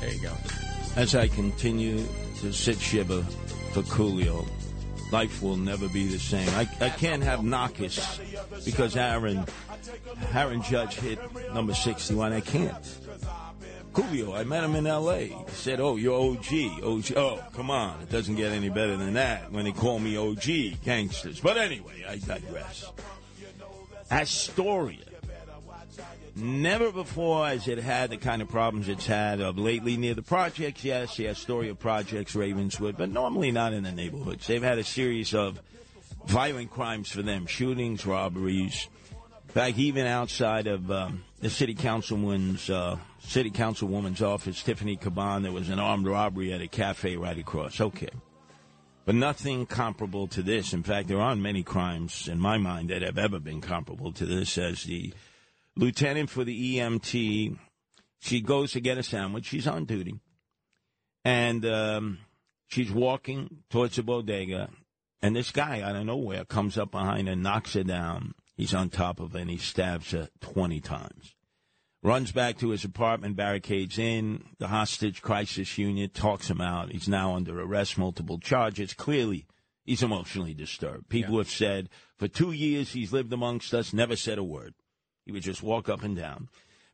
[0.00, 0.32] There you go.
[0.96, 2.02] As I continue
[2.40, 3.22] to sit shiva
[3.74, 4.46] for Coolio,
[5.10, 6.48] life will never be the same.
[6.50, 8.20] I, I can't have Knockers
[8.64, 9.44] because Aaron,
[10.34, 11.18] Aaron Judge hit
[11.54, 12.32] number 61.
[12.32, 12.98] I can't.
[13.92, 15.28] Coolio, I met him in L.A.
[15.28, 16.82] He said, oh, you're OG.
[16.84, 17.16] OG.
[17.16, 18.00] Oh, come on.
[18.02, 21.40] It doesn't get any better than that when they call me OG, gangsters.
[21.40, 22.92] But anyway, I digress.
[24.10, 24.98] Astoria.
[26.34, 30.22] Never before has it had the kind of problems it's had of lately near the
[30.22, 30.84] projects.
[30.84, 34.46] Yes, the Astoria projects, Ravenswood, but normally not in the neighborhoods.
[34.46, 35.60] They've had a series of
[36.26, 38.88] violent crimes for them: shootings, robberies.
[39.48, 45.42] In fact, even outside of um, the city councilwoman's uh, city councilwoman's office, Tiffany Caban,
[45.42, 47.80] there was an armed robbery at a cafe right across.
[47.80, 48.10] Okay.
[49.06, 50.72] But nothing comparable to this.
[50.72, 54.26] In fact, there aren't many crimes in my mind that have ever been comparable to
[54.26, 55.14] this as the
[55.76, 57.58] lieutenant for the EMT.
[58.20, 59.46] She goes to get a sandwich.
[59.46, 60.20] She's on duty.
[61.24, 62.18] And um,
[62.68, 64.70] she's walking towards the bodega.
[65.22, 68.34] And this guy out of nowhere comes up behind her, knocks her down.
[68.56, 71.34] He's on top of her, and he stabs her 20 times.
[72.02, 74.44] Runs back to his apartment, barricades in.
[74.58, 76.92] The hostage crisis unit talks him out.
[76.92, 78.94] He's now under arrest, multiple charges.
[78.94, 79.46] Clearly,
[79.84, 81.08] he's emotionally disturbed.
[81.08, 84.74] People have said for two years he's lived amongst us, never said a word.
[85.26, 86.48] He would just walk up and down.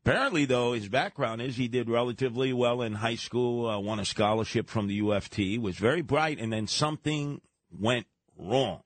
[0.04, 4.04] Apparently, though, his background is he did relatively well in high school, uh, won a
[4.04, 8.06] scholarship from the UFT, was very bright, and then something went
[8.36, 8.80] wrong.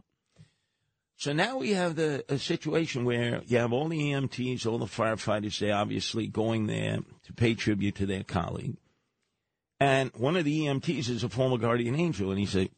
[1.17, 4.85] So now we have the a situation where you have all the EMTs, all the
[4.85, 8.77] firefighters, they obviously going there to pay tribute to their colleague.
[9.81, 12.69] And one of the EMTs is a former guardian angel, and he said,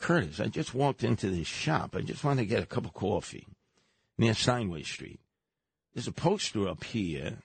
[0.00, 1.94] Curtis, I just walked into this shop.
[1.94, 3.46] I just wanted to get a cup of coffee
[4.18, 5.20] near Steinway Street.
[5.96, 7.38] There's a poster up here,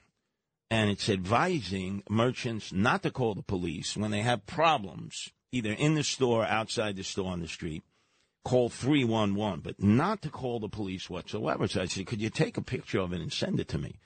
[0.70, 5.94] and it's advising merchants not to call the police when they have problems, either in
[5.94, 7.82] the store, or outside the store, on the street.
[8.44, 11.66] Call 311, but not to call the police whatsoever.
[11.66, 13.98] So I said, could you take a picture of it and send it to me?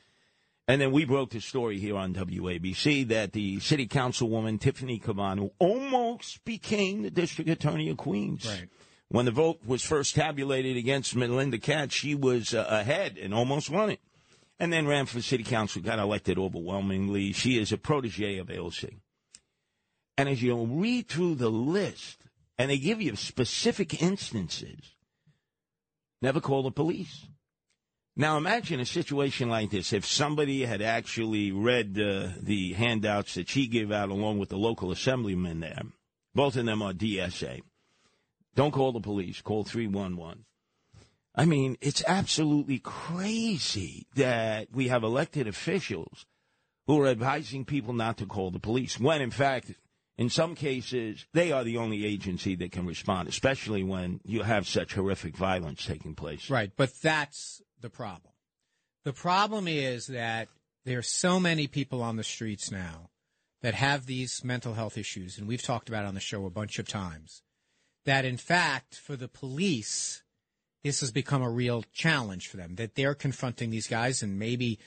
[0.69, 5.39] And then we broke the story here on WABC that the city councilwoman, Tiffany Caban,
[5.39, 8.47] who almost became the district attorney of Queens.
[8.47, 8.69] Right.
[9.09, 13.71] When the vote was first tabulated against Melinda Katz, she was uh, ahead and almost
[13.71, 14.01] won it.
[14.59, 17.33] And then ran for city council, got elected overwhelmingly.
[17.33, 19.01] She is a protege of AOC.
[20.17, 22.23] And as you read through the list,
[22.59, 24.95] and they give you specific instances,
[26.23, 27.27] never call the police.
[28.19, 29.93] Now imagine a situation like this.
[29.93, 34.57] If somebody had actually read uh, the handouts that she gave out along with the
[34.57, 35.83] local assemblyman there,
[36.35, 37.61] both of them are DSA.
[38.55, 40.47] Don't call the police, call 311.
[41.37, 46.25] I mean, it's absolutely crazy that we have elected officials
[46.87, 49.73] who are advising people not to call the police when, in fact,
[50.17, 54.67] in some cases, they are the only agency that can respond, especially when you have
[54.67, 56.49] such horrific violence taking place.
[56.49, 58.33] Right, but that's the problem.
[59.05, 60.49] The problem is that
[60.87, 63.11] there are so many people on the streets now
[63.61, 66.79] that have these mental health issues, and we've talked about on the show a bunch
[66.79, 67.43] of times,
[68.07, 70.23] that in fact, for the police,
[70.87, 74.79] this has become a real challenge for them that they're confronting these guys and maybe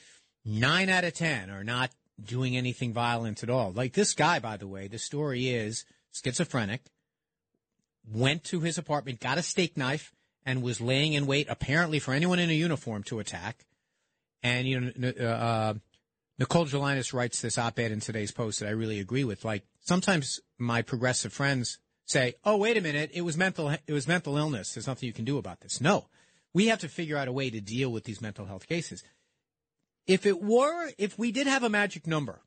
[0.45, 1.91] nine out of 10 are not
[2.21, 3.71] doing anything violent at all.
[3.71, 6.81] Like this guy, by the way, the story is schizophrenic,
[8.09, 10.13] went to his apartment, got a steak knife,
[10.45, 13.65] and was laying in wait apparently for anyone in a uniform to attack.
[14.41, 15.73] And, you know, uh,
[16.39, 19.43] Nicole Gelinas writes this op-ed in today's post that I really agree with.
[19.43, 21.77] Like sometimes my progressive friends
[22.09, 24.73] say, "Oh, wait a minute, it was mental it was mental illness.
[24.73, 26.07] There's nothing you can do about this." No.
[26.51, 29.03] We have to figure out a way to deal with these mental health cases.
[30.07, 32.41] If it were if we did have a magic number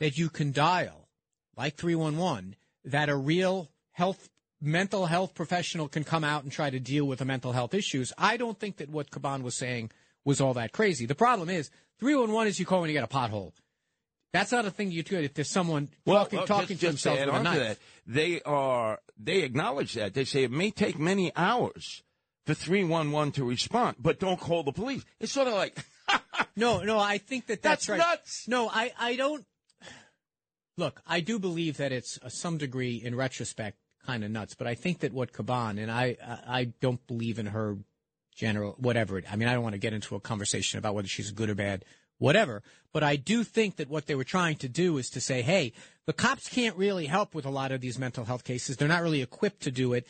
[0.00, 1.08] that you can dial
[1.56, 4.30] like 311 that a real health
[4.60, 8.12] mental health professional can come out and try to deal with the mental health issues,
[8.16, 9.90] I don't think that what Caban was saying
[10.24, 11.06] was all that crazy.
[11.06, 11.70] The problem is
[12.00, 13.52] 311 is you call when you get a pothole.
[14.32, 16.86] That's not a thing you do if there's someone Well, talking, well, talking just, to
[16.86, 17.58] just himself add with a knife.
[17.58, 22.02] that, they are they acknowledge that they say it may take many hours
[22.46, 25.04] for three one one to respond, but don't call the police.
[25.20, 25.78] It's sort of like
[26.56, 27.98] No, no, I think that that's, That's right.
[27.98, 28.48] nuts.
[28.48, 29.44] No, I, I don't.
[30.76, 34.66] Look, I do believe that it's uh, some degree in retrospect kind of nuts, but
[34.66, 37.78] I think that what Caban and I, I I don't believe in her
[38.34, 39.20] general whatever.
[39.30, 41.54] I mean, I don't want to get into a conversation about whether she's good or
[41.56, 41.84] bad,
[42.18, 42.62] whatever.
[42.92, 45.72] But I do think that what they were trying to do is to say, hey,
[46.06, 48.76] the cops can't really help with a lot of these mental health cases.
[48.76, 50.06] They're not really equipped to do it.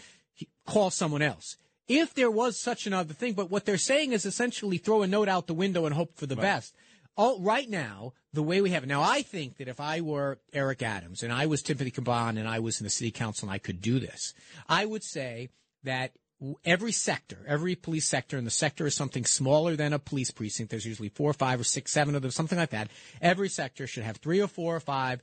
[0.66, 1.56] Call someone else.
[1.88, 5.28] If there was such another thing, but what they're saying is essentially throw a note
[5.28, 6.74] out the window and hope for the best.
[7.16, 10.38] All, right now, the way we have it now, I think that if I were
[10.52, 13.54] Eric Adams and I was Timothy Caban and I was in the city council and
[13.54, 14.34] I could do this,
[14.68, 15.48] I would say
[15.82, 16.12] that
[16.64, 20.70] every sector, every police sector, and the sector is something smaller than a police precinct.
[20.70, 22.89] There's usually four five or six, seven of them, something like that.
[23.20, 25.20] Every sector should have three or four or five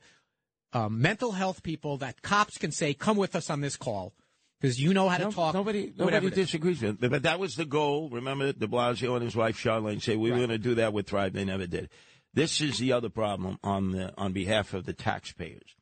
[0.72, 4.12] um, mental health people that cops can say, "Come with us on this call."
[4.60, 5.54] Because you know how to No- talk.
[5.54, 7.10] Nobody, nobody disagrees with it.
[7.10, 8.08] But that was the goal.
[8.08, 11.06] Remember, De Blasio and his wife Chirlane say we were going to do that with
[11.06, 11.34] Thrive.
[11.34, 11.90] They never did.
[12.32, 15.75] This is the other problem on the on behalf of the taxpayers,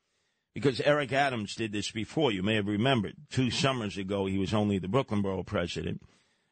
[0.54, 2.30] because Eric Adams did this before.
[2.30, 4.26] You may have remembered two summers ago.
[4.26, 6.02] He was only the Brooklyn Borough president.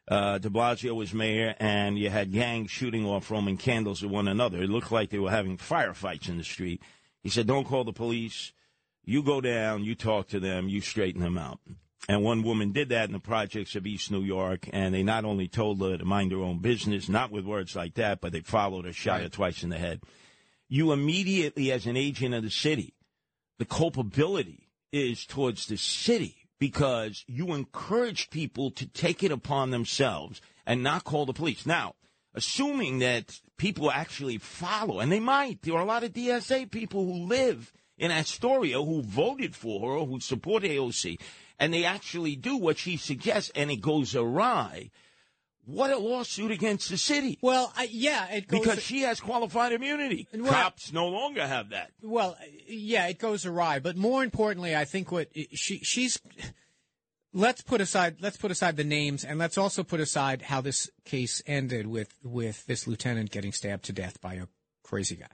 [0.09, 4.26] Uh, De Blasio was mayor, and you had gangs shooting off Roman candles at one
[4.26, 4.61] another.
[4.61, 6.82] It looked like they were having firefights in the street.
[7.22, 8.53] He said, "Don't call the police.
[9.05, 9.84] You go down.
[9.84, 10.68] You talk to them.
[10.68, 11.61] You straighten them out."
[12.09, 15.24] And one woman did that in the projects of East New York, and they not
[15.24, 18.40] only told her to mind her own business, not with words like that, but they
[18.40, 20.00] followed her, shot her twice in the head.
[20.68, 22.94] You immediately, as an agent of the city,
[23.63, 30.41] the culpability is towards the city because you encourage people to take it upon themselves
[30.67, 31.65] and not call the police.
[31.65, 31.95] Now,
[32.35, 37.05] assuming that people actually follow, and they might, there are a lot of DSA people
[37.05, 41.21] who live in Astoria who voted for her or who support AOC,
[41.61, 44.91] and they actually do what she suggests, and it goes awry.
[45.65, 47.39] What a lawsuit against the city.
[47.41, 50.27] Well, yeah, it goes Because she has qualified immunity.
[50.35, 51.93] Well- Cops no longer have that.
[52.03, 52.37] Well,
[52.67, 53.79] yeah, it goes awry.
[53.79, 56.21] But more importantly, I think what she she's.
[57.35, 60.91] Let's put aside let's put aside the names and let's also put aside how this
[61.05, 64.47] case ended with with this lieutenant getting stabbed to death by a
[64.83, 65.29] crazy guy.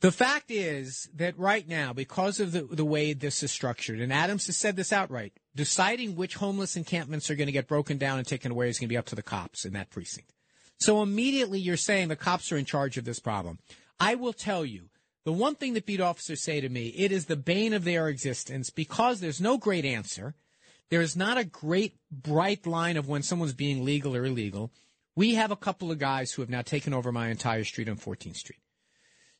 [0.00, 4.12] The fact is that right now, because of the, the way this is structured, and
[4.12, 8.18] Adams has said this outright, deciding which homeless encampments are going to get broken down
[8.18, 10.32] and taken away is going to be up to the cops in that precinct.
[10.78, 13.58] So immediately you're saying the cops are in charge of this problem.
[13.98, 14.90] I will tell you,
[15.24, 18.08] the one thing that beat officers say to me, it is the bane of their
[18.08, 20.34] existence because there's no great answer.
[20.90, 24.70] There is not a great bright line of when someone's being legal or illegal.
[25.16, 27.96] We have a couple of guys who have now taken over my entire street on
[27.96, 28.60] 14th Street.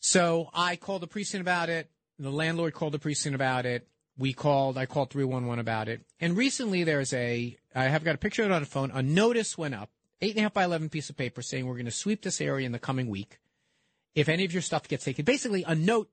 [0.01, 1.91] So I called the precinct about it.
[2.19, 3.87] The landlord called the precinct about it.
[4.19, 6.03] We called, I called 311 about it.
[6.21, 8.91] And recently there's a, I have got a picture of it on a phone.
[8.93, 9.91] A notice went up,
[10.23, 12.41] eight and a half by 11 piece of paper saying we're going to sweep this
[12.41, 13.39] area in the coming week.
[14.15, 16.09] If any of your stuff gets taken, basically a note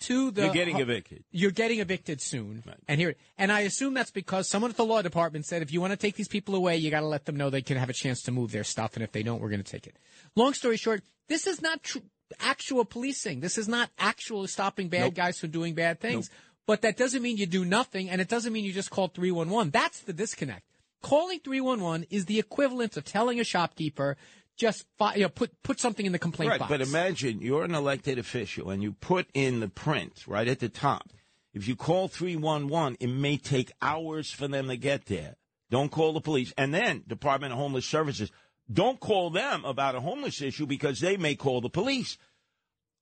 [0.00, 0.44] to the.
[0.44, 1.24] You're getting evicted.
[1.30, 2.62] You're getting evicted soon.
[2.86, 5.80] And here, and I assume that's because someone at the law department said if you
[5.80, 7.88] want to take these people away, you got to let them know they can have
[7.88, 8.94] a chance to move their stuff.
[8.94, 9.96] And if they don't, we're going to take it.
[10.34, 11.98] Long story short, this is not tr-
[12.40, 13.40] actual policing.
[13.40, 15.14] This is not actually stopping bad Nope.
[15.14, 16.30] guys from doing bad things.
[16.66, 19.70] But that doesn't mean you do nothing, and it doesn't mean you just call 311.
[19.70, 20.62] That's the disconnect.
[21.02, 24.16] Calling 311 is the equivalent of telling a shopkeeper,
[24.56, 26.68] just fi- you know, put put something in the complaint Right, box.
[26.70, 30.68] but imagine you're an elected official and you put in the print right at the
[30.68, 31.10] top.
[31.54, 35.36] If you call 311, it may take hours for them to get there.
[35.70, 36.52] Don't call the police.
[36.58, 38.30] And then Department of Homeless Services,
[38.72, 42.18] don't call them about a homeless issue because they may call the police.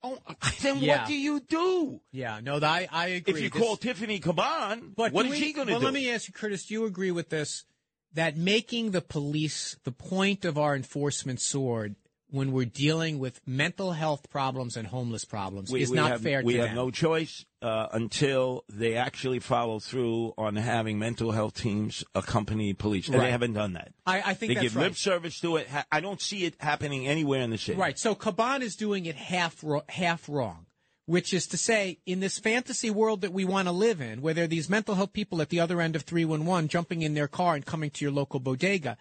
[0.02, 0.18] Oh,
[0.62, 0.98] then Yeah.
[0.98, 2.00] what do you do?
[2.12, 3.34] yeah, no, I I agree.
[3.34, 5.84] If you This- call Tiffany Caban, But what is we- she going to well, do?
[5.86, 6.66] Well, let me ask you, Curtis.
[6.66, 7.64] Do you agree with this?
[8.12, 11.96] that making the police the point of our enforcement sword
[12.34, 16.20] when we're dealing with mental health problems and homeless problems We, is we not have,
[16.22, 16.74] fair We have them.
[16.76, 23.06] no choice uh, until they actually follow through on having mental health teams accompany police,
[23.06, 23.26] and Right.
[23.26, 23.92] they haven't done that.
[24.04, 24.82] I, I think They give right.
[24.86, 25.68] lip service to it.
[25.92, 27.78] I don't see it happening anywhere in the city.
[27.78, 27.98] Right.
[27.98, 30.66] So Caban is doing it half ro- half wrong,
[31.06, 34.34] which is to say, in this fantasy world that we want to live in, where
[34.34, 37.28] there are these mental health people at the other end of 311 jumping in their
[37.28, 38.96] car and coming to your local bodega,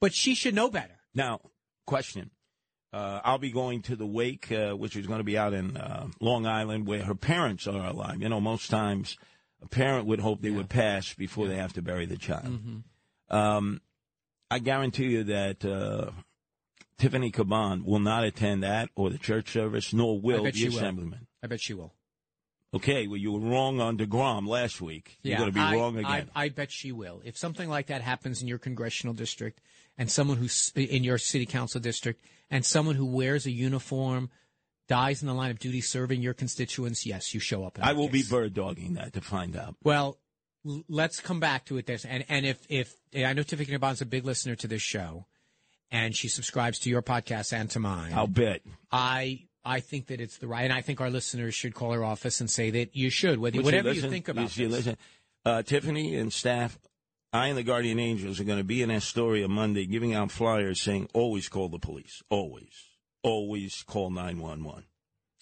[0.00, 1.00] but she should know better.
[1.14, 1.40] Now,
[1.86, 2.30] question.
[2.96, 5.76] Uh, I'll be going to the wake, uh, which is going to be out in
[5.76, 8.22] uh, Long Island, where her parents are alive.
[8.22, 9.18] You know, most times
[9.62, 12.46] a parent would hope they would pass before they have to bury the child.
[12.46, 13.36] Mm-hmm.
[13.36, 13.82] Um,
[14.50, 16.12] I guarantee you that uh,
[16.96, 20.78] Tiffany Caban will not attend that or the church service, nor will the she will.
[20.78, 21.26] assemblyman.
[21.42, 21.92] I bet she will.
[22.72, 25.18] Okay, well, you were wrong on DeGrom last week.
[25.22, 26.30] You're going to be I, wrong again.
[26.34, 27.20] I, I bet she will.
[27.26, 29.60] If something like that happens in your congressional district
[29.98, 34.30] and someone who's in your city council district and someone who wears a uniform
[34.88, 37.78] dies in the line of duty serving your constituents, yes, you show up.
[37.82, 39.74] I will be bird dogging that to find out.
[39.82, 40.18] Well,
[40.66, 41.86] l- let's come back to it.
[41.86, 45.26] This and and if if I know Tiffany Bond's a big listener to this show,
[45.90, 48.12] and she subscribes to your podcast and to mine.
[48.14, 48.62] I'll bet.
[48.92, 52.04] I I think that it's the right, and I think our listeners should call her
[52.04, 54.10] office and say that you should, whether, Would whatever you listen?
[54.10, 54.96] think about you listen?
[55.44, 56.78] Uh, Tiffany and staff,
[57.36, 60.80] I and the Guardian Angels are going to be in Astoria Monday giving out flyers
[60.80, 62.22] saying, always call the police.
[62.30, 62.72] Always.
[63.22, 64.84] Always call 911.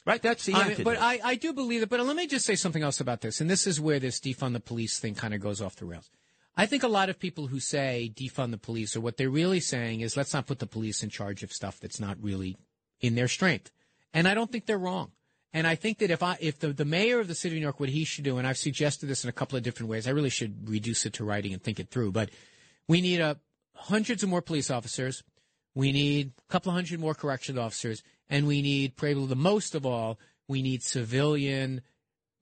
[0.07, 0.20] Right?
[0.20, 1.88] That's the I mean, but I, I do believe it.
[1.88, 4.53] But let me just say something else about this, and this is where this defund
[4.53, 6.11] the police thing kind of goes off the rails.
[6.57, 9.61] I think a lot of people who say defund the police, are what they're really
[9.61, 12.57] saying is let's not put the police in charge of stuff that's not really
[13.01, 13.70] in their strength.
[14.12, 15.12] And I don't think they're wrong.
[15.55, 17.63] And I think that if I if the, the mayor of the city of New
[17.63, 20.09] York, what he should do, and I've suggested this in a couple of different ways,
[20.09, 22.11] I really should reduce it to writing and think it through.
[22.11, 22.31] But
[22.89, 23.39] we need a
[23.77, 25.23] hundreds of more police officers.
[25.77, 29.77] We need a couple of hundred more correction officers, and we need, probably the most
[29.77, 31.83] of all, we need civilian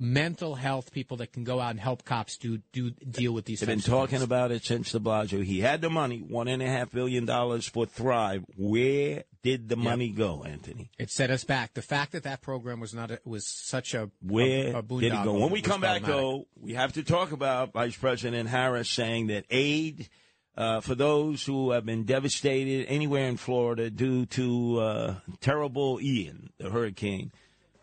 [0.01, 3.61] mental health people that can go out and help cops do do deal with these.
[3.61, 4.23] They've been talking things.
[4.23, 5.45] about it since de Blasio.
[5.45, 8.45] He had the money, one and a half billion dollars for Thrive.
[8.57, 10.91] Where did the money go, Anthony?
[10.99, 11.75] It set us back.
[11.75, 15.13] The fact that that program was not a, was such a Where a, a did
[15.13, 15.35] it go?
[15.35, 19.45] When we come back, though, we have to talk about Vice President Harris saying that
[19.51, 20.09] aid
[20.57, 26.51] uh, for those who have been devastated anywhere in Florida due to uh, terrible Ian,
[26.59, 27.33] the hurricane,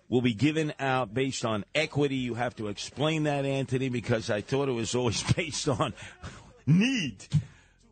[0.07, 2.16] will be given out based on equity.
[2.16, 5.93] You have to explain that, Anthony, because I thought it was always based on
[6.66, 7.28] need.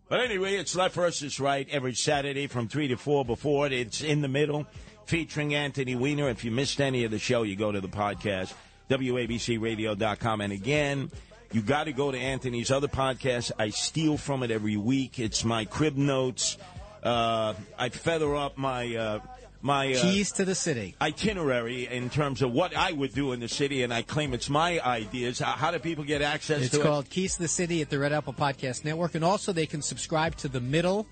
[0.09, 3.73] But anyway, it's left versus right every Saturday from 3 to 4 before it.
[3.73, 4.65] It's in the middle,
[5.05, 6.29] featuring Anthony Weiner.
[6.29, 8.53] If you missed any of the show, you go to the podcast,
[8.89, 10.41] WABCRadio.com.
[10.41, 11.11] And again,
[11.51, 13.51] you got to go to Anthony's other podcast.
[13.59, 15.19] I steal from it every week.
[15.19, 16.57] It's my crib notes.
[17.03, 19.19] Uh, I feather up my uh,
[19.61, 20.95] my uh, keys to the city.
[21.01, 24.49] itinerary in terms of what I would do in the city, and I claim it's
[24.49, 25.39] my ideas.
[25.39, 26.83] How, do people get access It's to it?
[26.83, 29.81] called Keys to the City at the Red Apple Podcast Network, and also they can
[29.81, 31.07] subscribe to the Middle,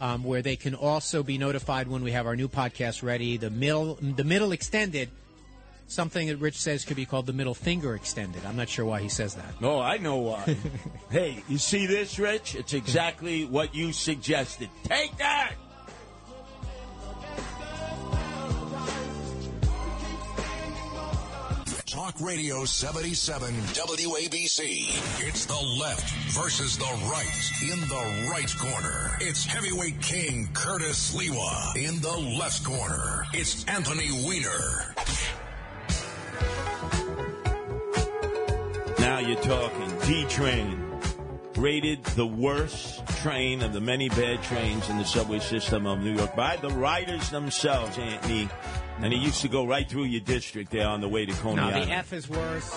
[0.00, 3.36] um, where they can also be notified when we have our new podcast ready.
[3.36, 5.10] The middle, the Middle Extended,
[5.86, 8.44] something that Rich says could be called the Middle Finger Extended.
[8.46, 9.60] I'm not sure why he says that.
[9.60, 10.56] No, I know why.
[11.10, 12.54] hey, you see this, Rich?
[12.54, 14.70] It's exactly what you suggested.
[14.84, 15.52] Take that!
[21.92, 25.28] Talk Radio 77 WABC.
[25.28, 27.50] It's the left versus the right.
[27.60, 31.76] In the right corner, it's heavyweight king Curtis Sliwa.
[31.76, 34.94] In the left corner, it's Anthony Weiner.
[38.98, 39.98] Now you're talking.
[40.06, 40.88] D train.
[41.56, 46.16] Rated the worst train of the many bad trains in the subway system of New
[46.16, 48.48] York by the riders themselves, Anthony.
[49.02, 51.56] And it used to go right through your district there on the way to Coney
[51.56, 52.72] No, the F is worse.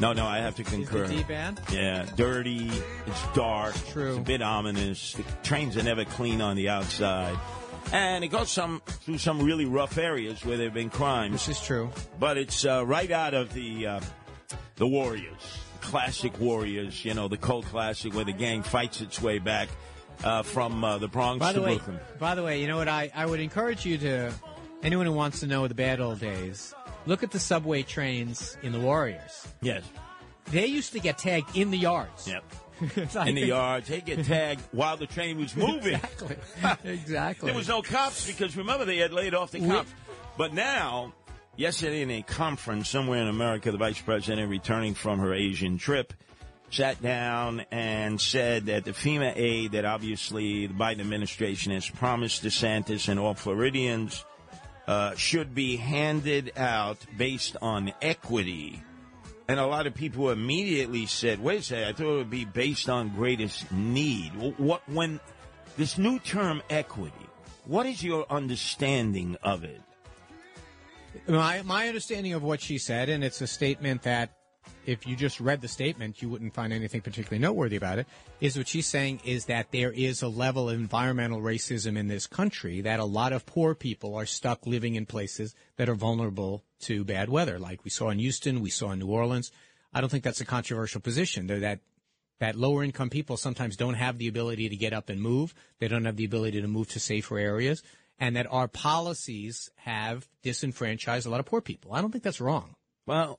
[0.00, 1.06] no, no, I have to Is concur.
[1.06, 1.60] the D bad?
[1.70, 2.70] Yeah, dirty.
[3.06, 3.74] It's dark.
[3.74, 4.10] It's True.
[4.10, 5.12] It's a bit ominous.
[5.14, 7.36] The trains are never clean on the outside,
[7.92, 11.32] and it goes some through some really rough areas where there've been crimes.
[11.46, 11.90] This is true.
[12.18, 14.00] But it's uh, right out of the uh,
[14.76, 17.04] the Warriors, classic Warriors.
[17.04, 19.68] You know, the Cold Classic, where the gang fights its way back
[20.24, 21.98] uh, from uh, the Bronx By to the way, Brooklyn.
[22.18, 22.88] by the way, you know what?
[22.88, 24.32] I, I would encourage you to
[24.82, 26.74] anyone who wants to know the bad old days.
[27.06, 29.46] Look at the subway trains in the Warriors.
[29.62, 29.82] Yes.
[30.46, 32.28] They used to get tagged in the yards.
[32.28, 32.44] Yep.
[33.26, 33.88] In the yards.
[33.88, 35.94] they get tagged while the train was moving.
[35.94, 36.36] Exactly.
[36.84, 37.46] exactly.
[37.46, 39.92] There was no cops because remember they had laid off the We- cops.
[40.36, 41.12] But now,
[41.56, 46.12] yesterday in a conference somewhere in America, the vice president returning from her Asian trip
[46.70, 52.44] sat down and said that the FEMA aid that obviously the Biden administration has promised
[52.44, 54.24] DeSantis and all Floridians
[54.88, 58.82] uh, should be handed out based on equity.
[59.46, 62.46] And a lot of people immediately said, wait a second, I thought it would be
[62.46, 64.32] based on greatest need.
[64.56, 65.20] What, when
[65.76, 67.14] this new term equity,
[67.66, 69.82] what is your understanding of it?
[71.26, 74.30] My, my understanding of what she said, and it's a statement that
[74.86, 78.06] if you just read the statement, you wouldn't find anything particularly noteworthy about it,
[78.40, 82.26] is what she's saying is that there is a level of environmental racism in this
[82.26, 86.64] country that a lot of poor people are stuck living in places that are vulnerable
[86.80, 89.50] to bad weather, like we saw in Houston, we saw in New Orleans.
[89.92, 91.80] I don't think that's a controversial position, though that
[92.40, 95.54] that lower income people sometimes don't have the ability to get up and move.
[95.80, 97.82] They don't have the ability to move to safer areas
[98.18, 101.94] and that our policies have disenfranchised a lot of poor people.
[101.94, 102.74] I don't think that's wrong.
[103.06, 103.38] Well,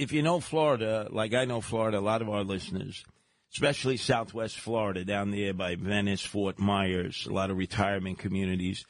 [0.00, 3.04] if you know Florida, like I know Florida, a lot of our listeners,
[3.52, 8.86] especially Southwest Florida, down there by Venice, Fort Myers, a lot of retirement communities.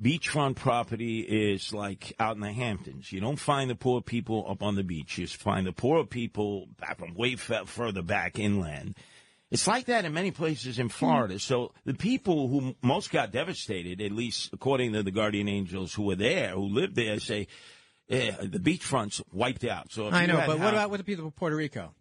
[0.00, 3.10] Beachfront property is like out in the Hamptons.
[3.10, 5.18] You don't find the poor people up on the beach.
[5.18, 8.96] You find the poor people back from way further back inland.
[9.50, 11.40] It's like that in many places in Florida.
[11.40, 16.04] So the people who most got devastated, at least according to the guardian angels who
[16.04, 17.48] were there, who lived there, say,
[18.08, 19.92] yeah, the beachfront's wiped out.
[19.92, 21.94] So I know, but what about with the people of Puerto Rico?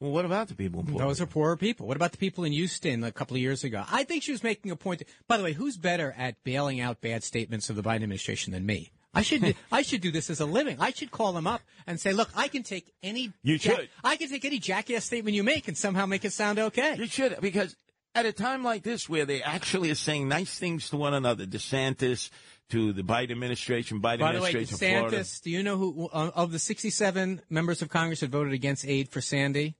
[0.00, 1.30] Well, what about the people in Puerto Those Rico?
[1.30, 1.86] are poorer people.
[1.86, 3.84] What about the people in Houston a couple of years ago?
[3.90, 5.02] I think she was making a point.
[5.28, 8.66] By the way, who's better at bailing out bad statements of the Biden administration than
[8.66, 8.90] me?
[9.14, 10.76] I should I should do this as a living.
[10.80, 13.88] I should call them up and say, "Look, I can take any you should.
[14.02, 17.06] I can take any jackass statement you make and somehow make it sound okay." You
[17.06, 17.76] should because
[18.14, 21.46] at a time like this where they actually are saying nice things to one another,
[21.46, 22.30] DeSantis
[22.70, 26.30] to the Biden administration, Biden By the way, administration DeSantis, do you know who uh,
[26.34, 29.76] of the 67 members of Congress that voted against aid for Sandy?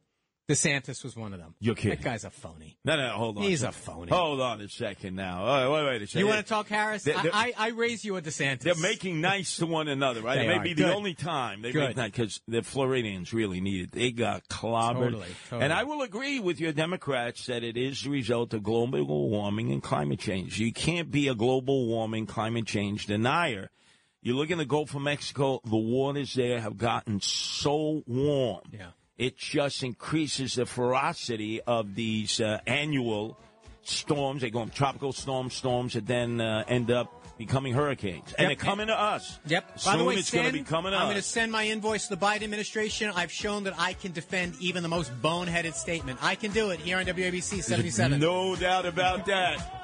[0.49, 1.55] DeSantis was one of them.
[1.59, 1.97] You're kidding.
[1.99, 2.77] That guy's a phony.
[2.85, 3.45] No, no, hold on.
[3.45, 4.11] He's a phony.
[4.13, 5.43] Hold on a second now.
[5.43, 6.21] All right, wait, wait a second.
[6.21, 7.03] You want to talk, Harris?
[7.03, 8.61] They're- they're- I, I, raise you a DeSantis.
[8.61, 10.37] They're making nice to one another, right?
[10.37, 10.63] They it may are.
[10.63, 10.95] be the Good.
[10.95, 11.83] only time they Good.
[11.89, 13.93] make that because the Floridians really need it.
[13.93, 15.05] They got clobbered.
[15.13, 15.63] Totally, totally.
[15.65, 19.73] And I will agree with your Democrats that it is the result of global warming
[19.73, 20.59] and climate change.
[20.59, 23.71] You can't be a global warming, climate change denier.
[24.21, 28.61] You look in the Gulf of Mexico, the waters there have gotten so warm.
[28.73, 28.89] Yeah.
[29.17, 33.39] It just increases the ferocity of these uh, annual
[33.83, 34.43] storms.
[34.43, 38.33] They go from tropical storms, storms that then uh, end up becoming hurricanes.
[38.39, 38.59] And Yep.
[38.59, 39.39] they're coming to us.
[39.47, 39.79] Yep.
[39.79, 41.67] Soon By the way, it's going to be coming to I'm going to send my
[41.67, 43.11] invoice to the Biden administration.
[43.15, 46.19] I've shown that I can defend even the most boneheaded statement.
[46.23, 48.21] I can do it here on WABC 77.
[48.21, 49.84] No doubt about that.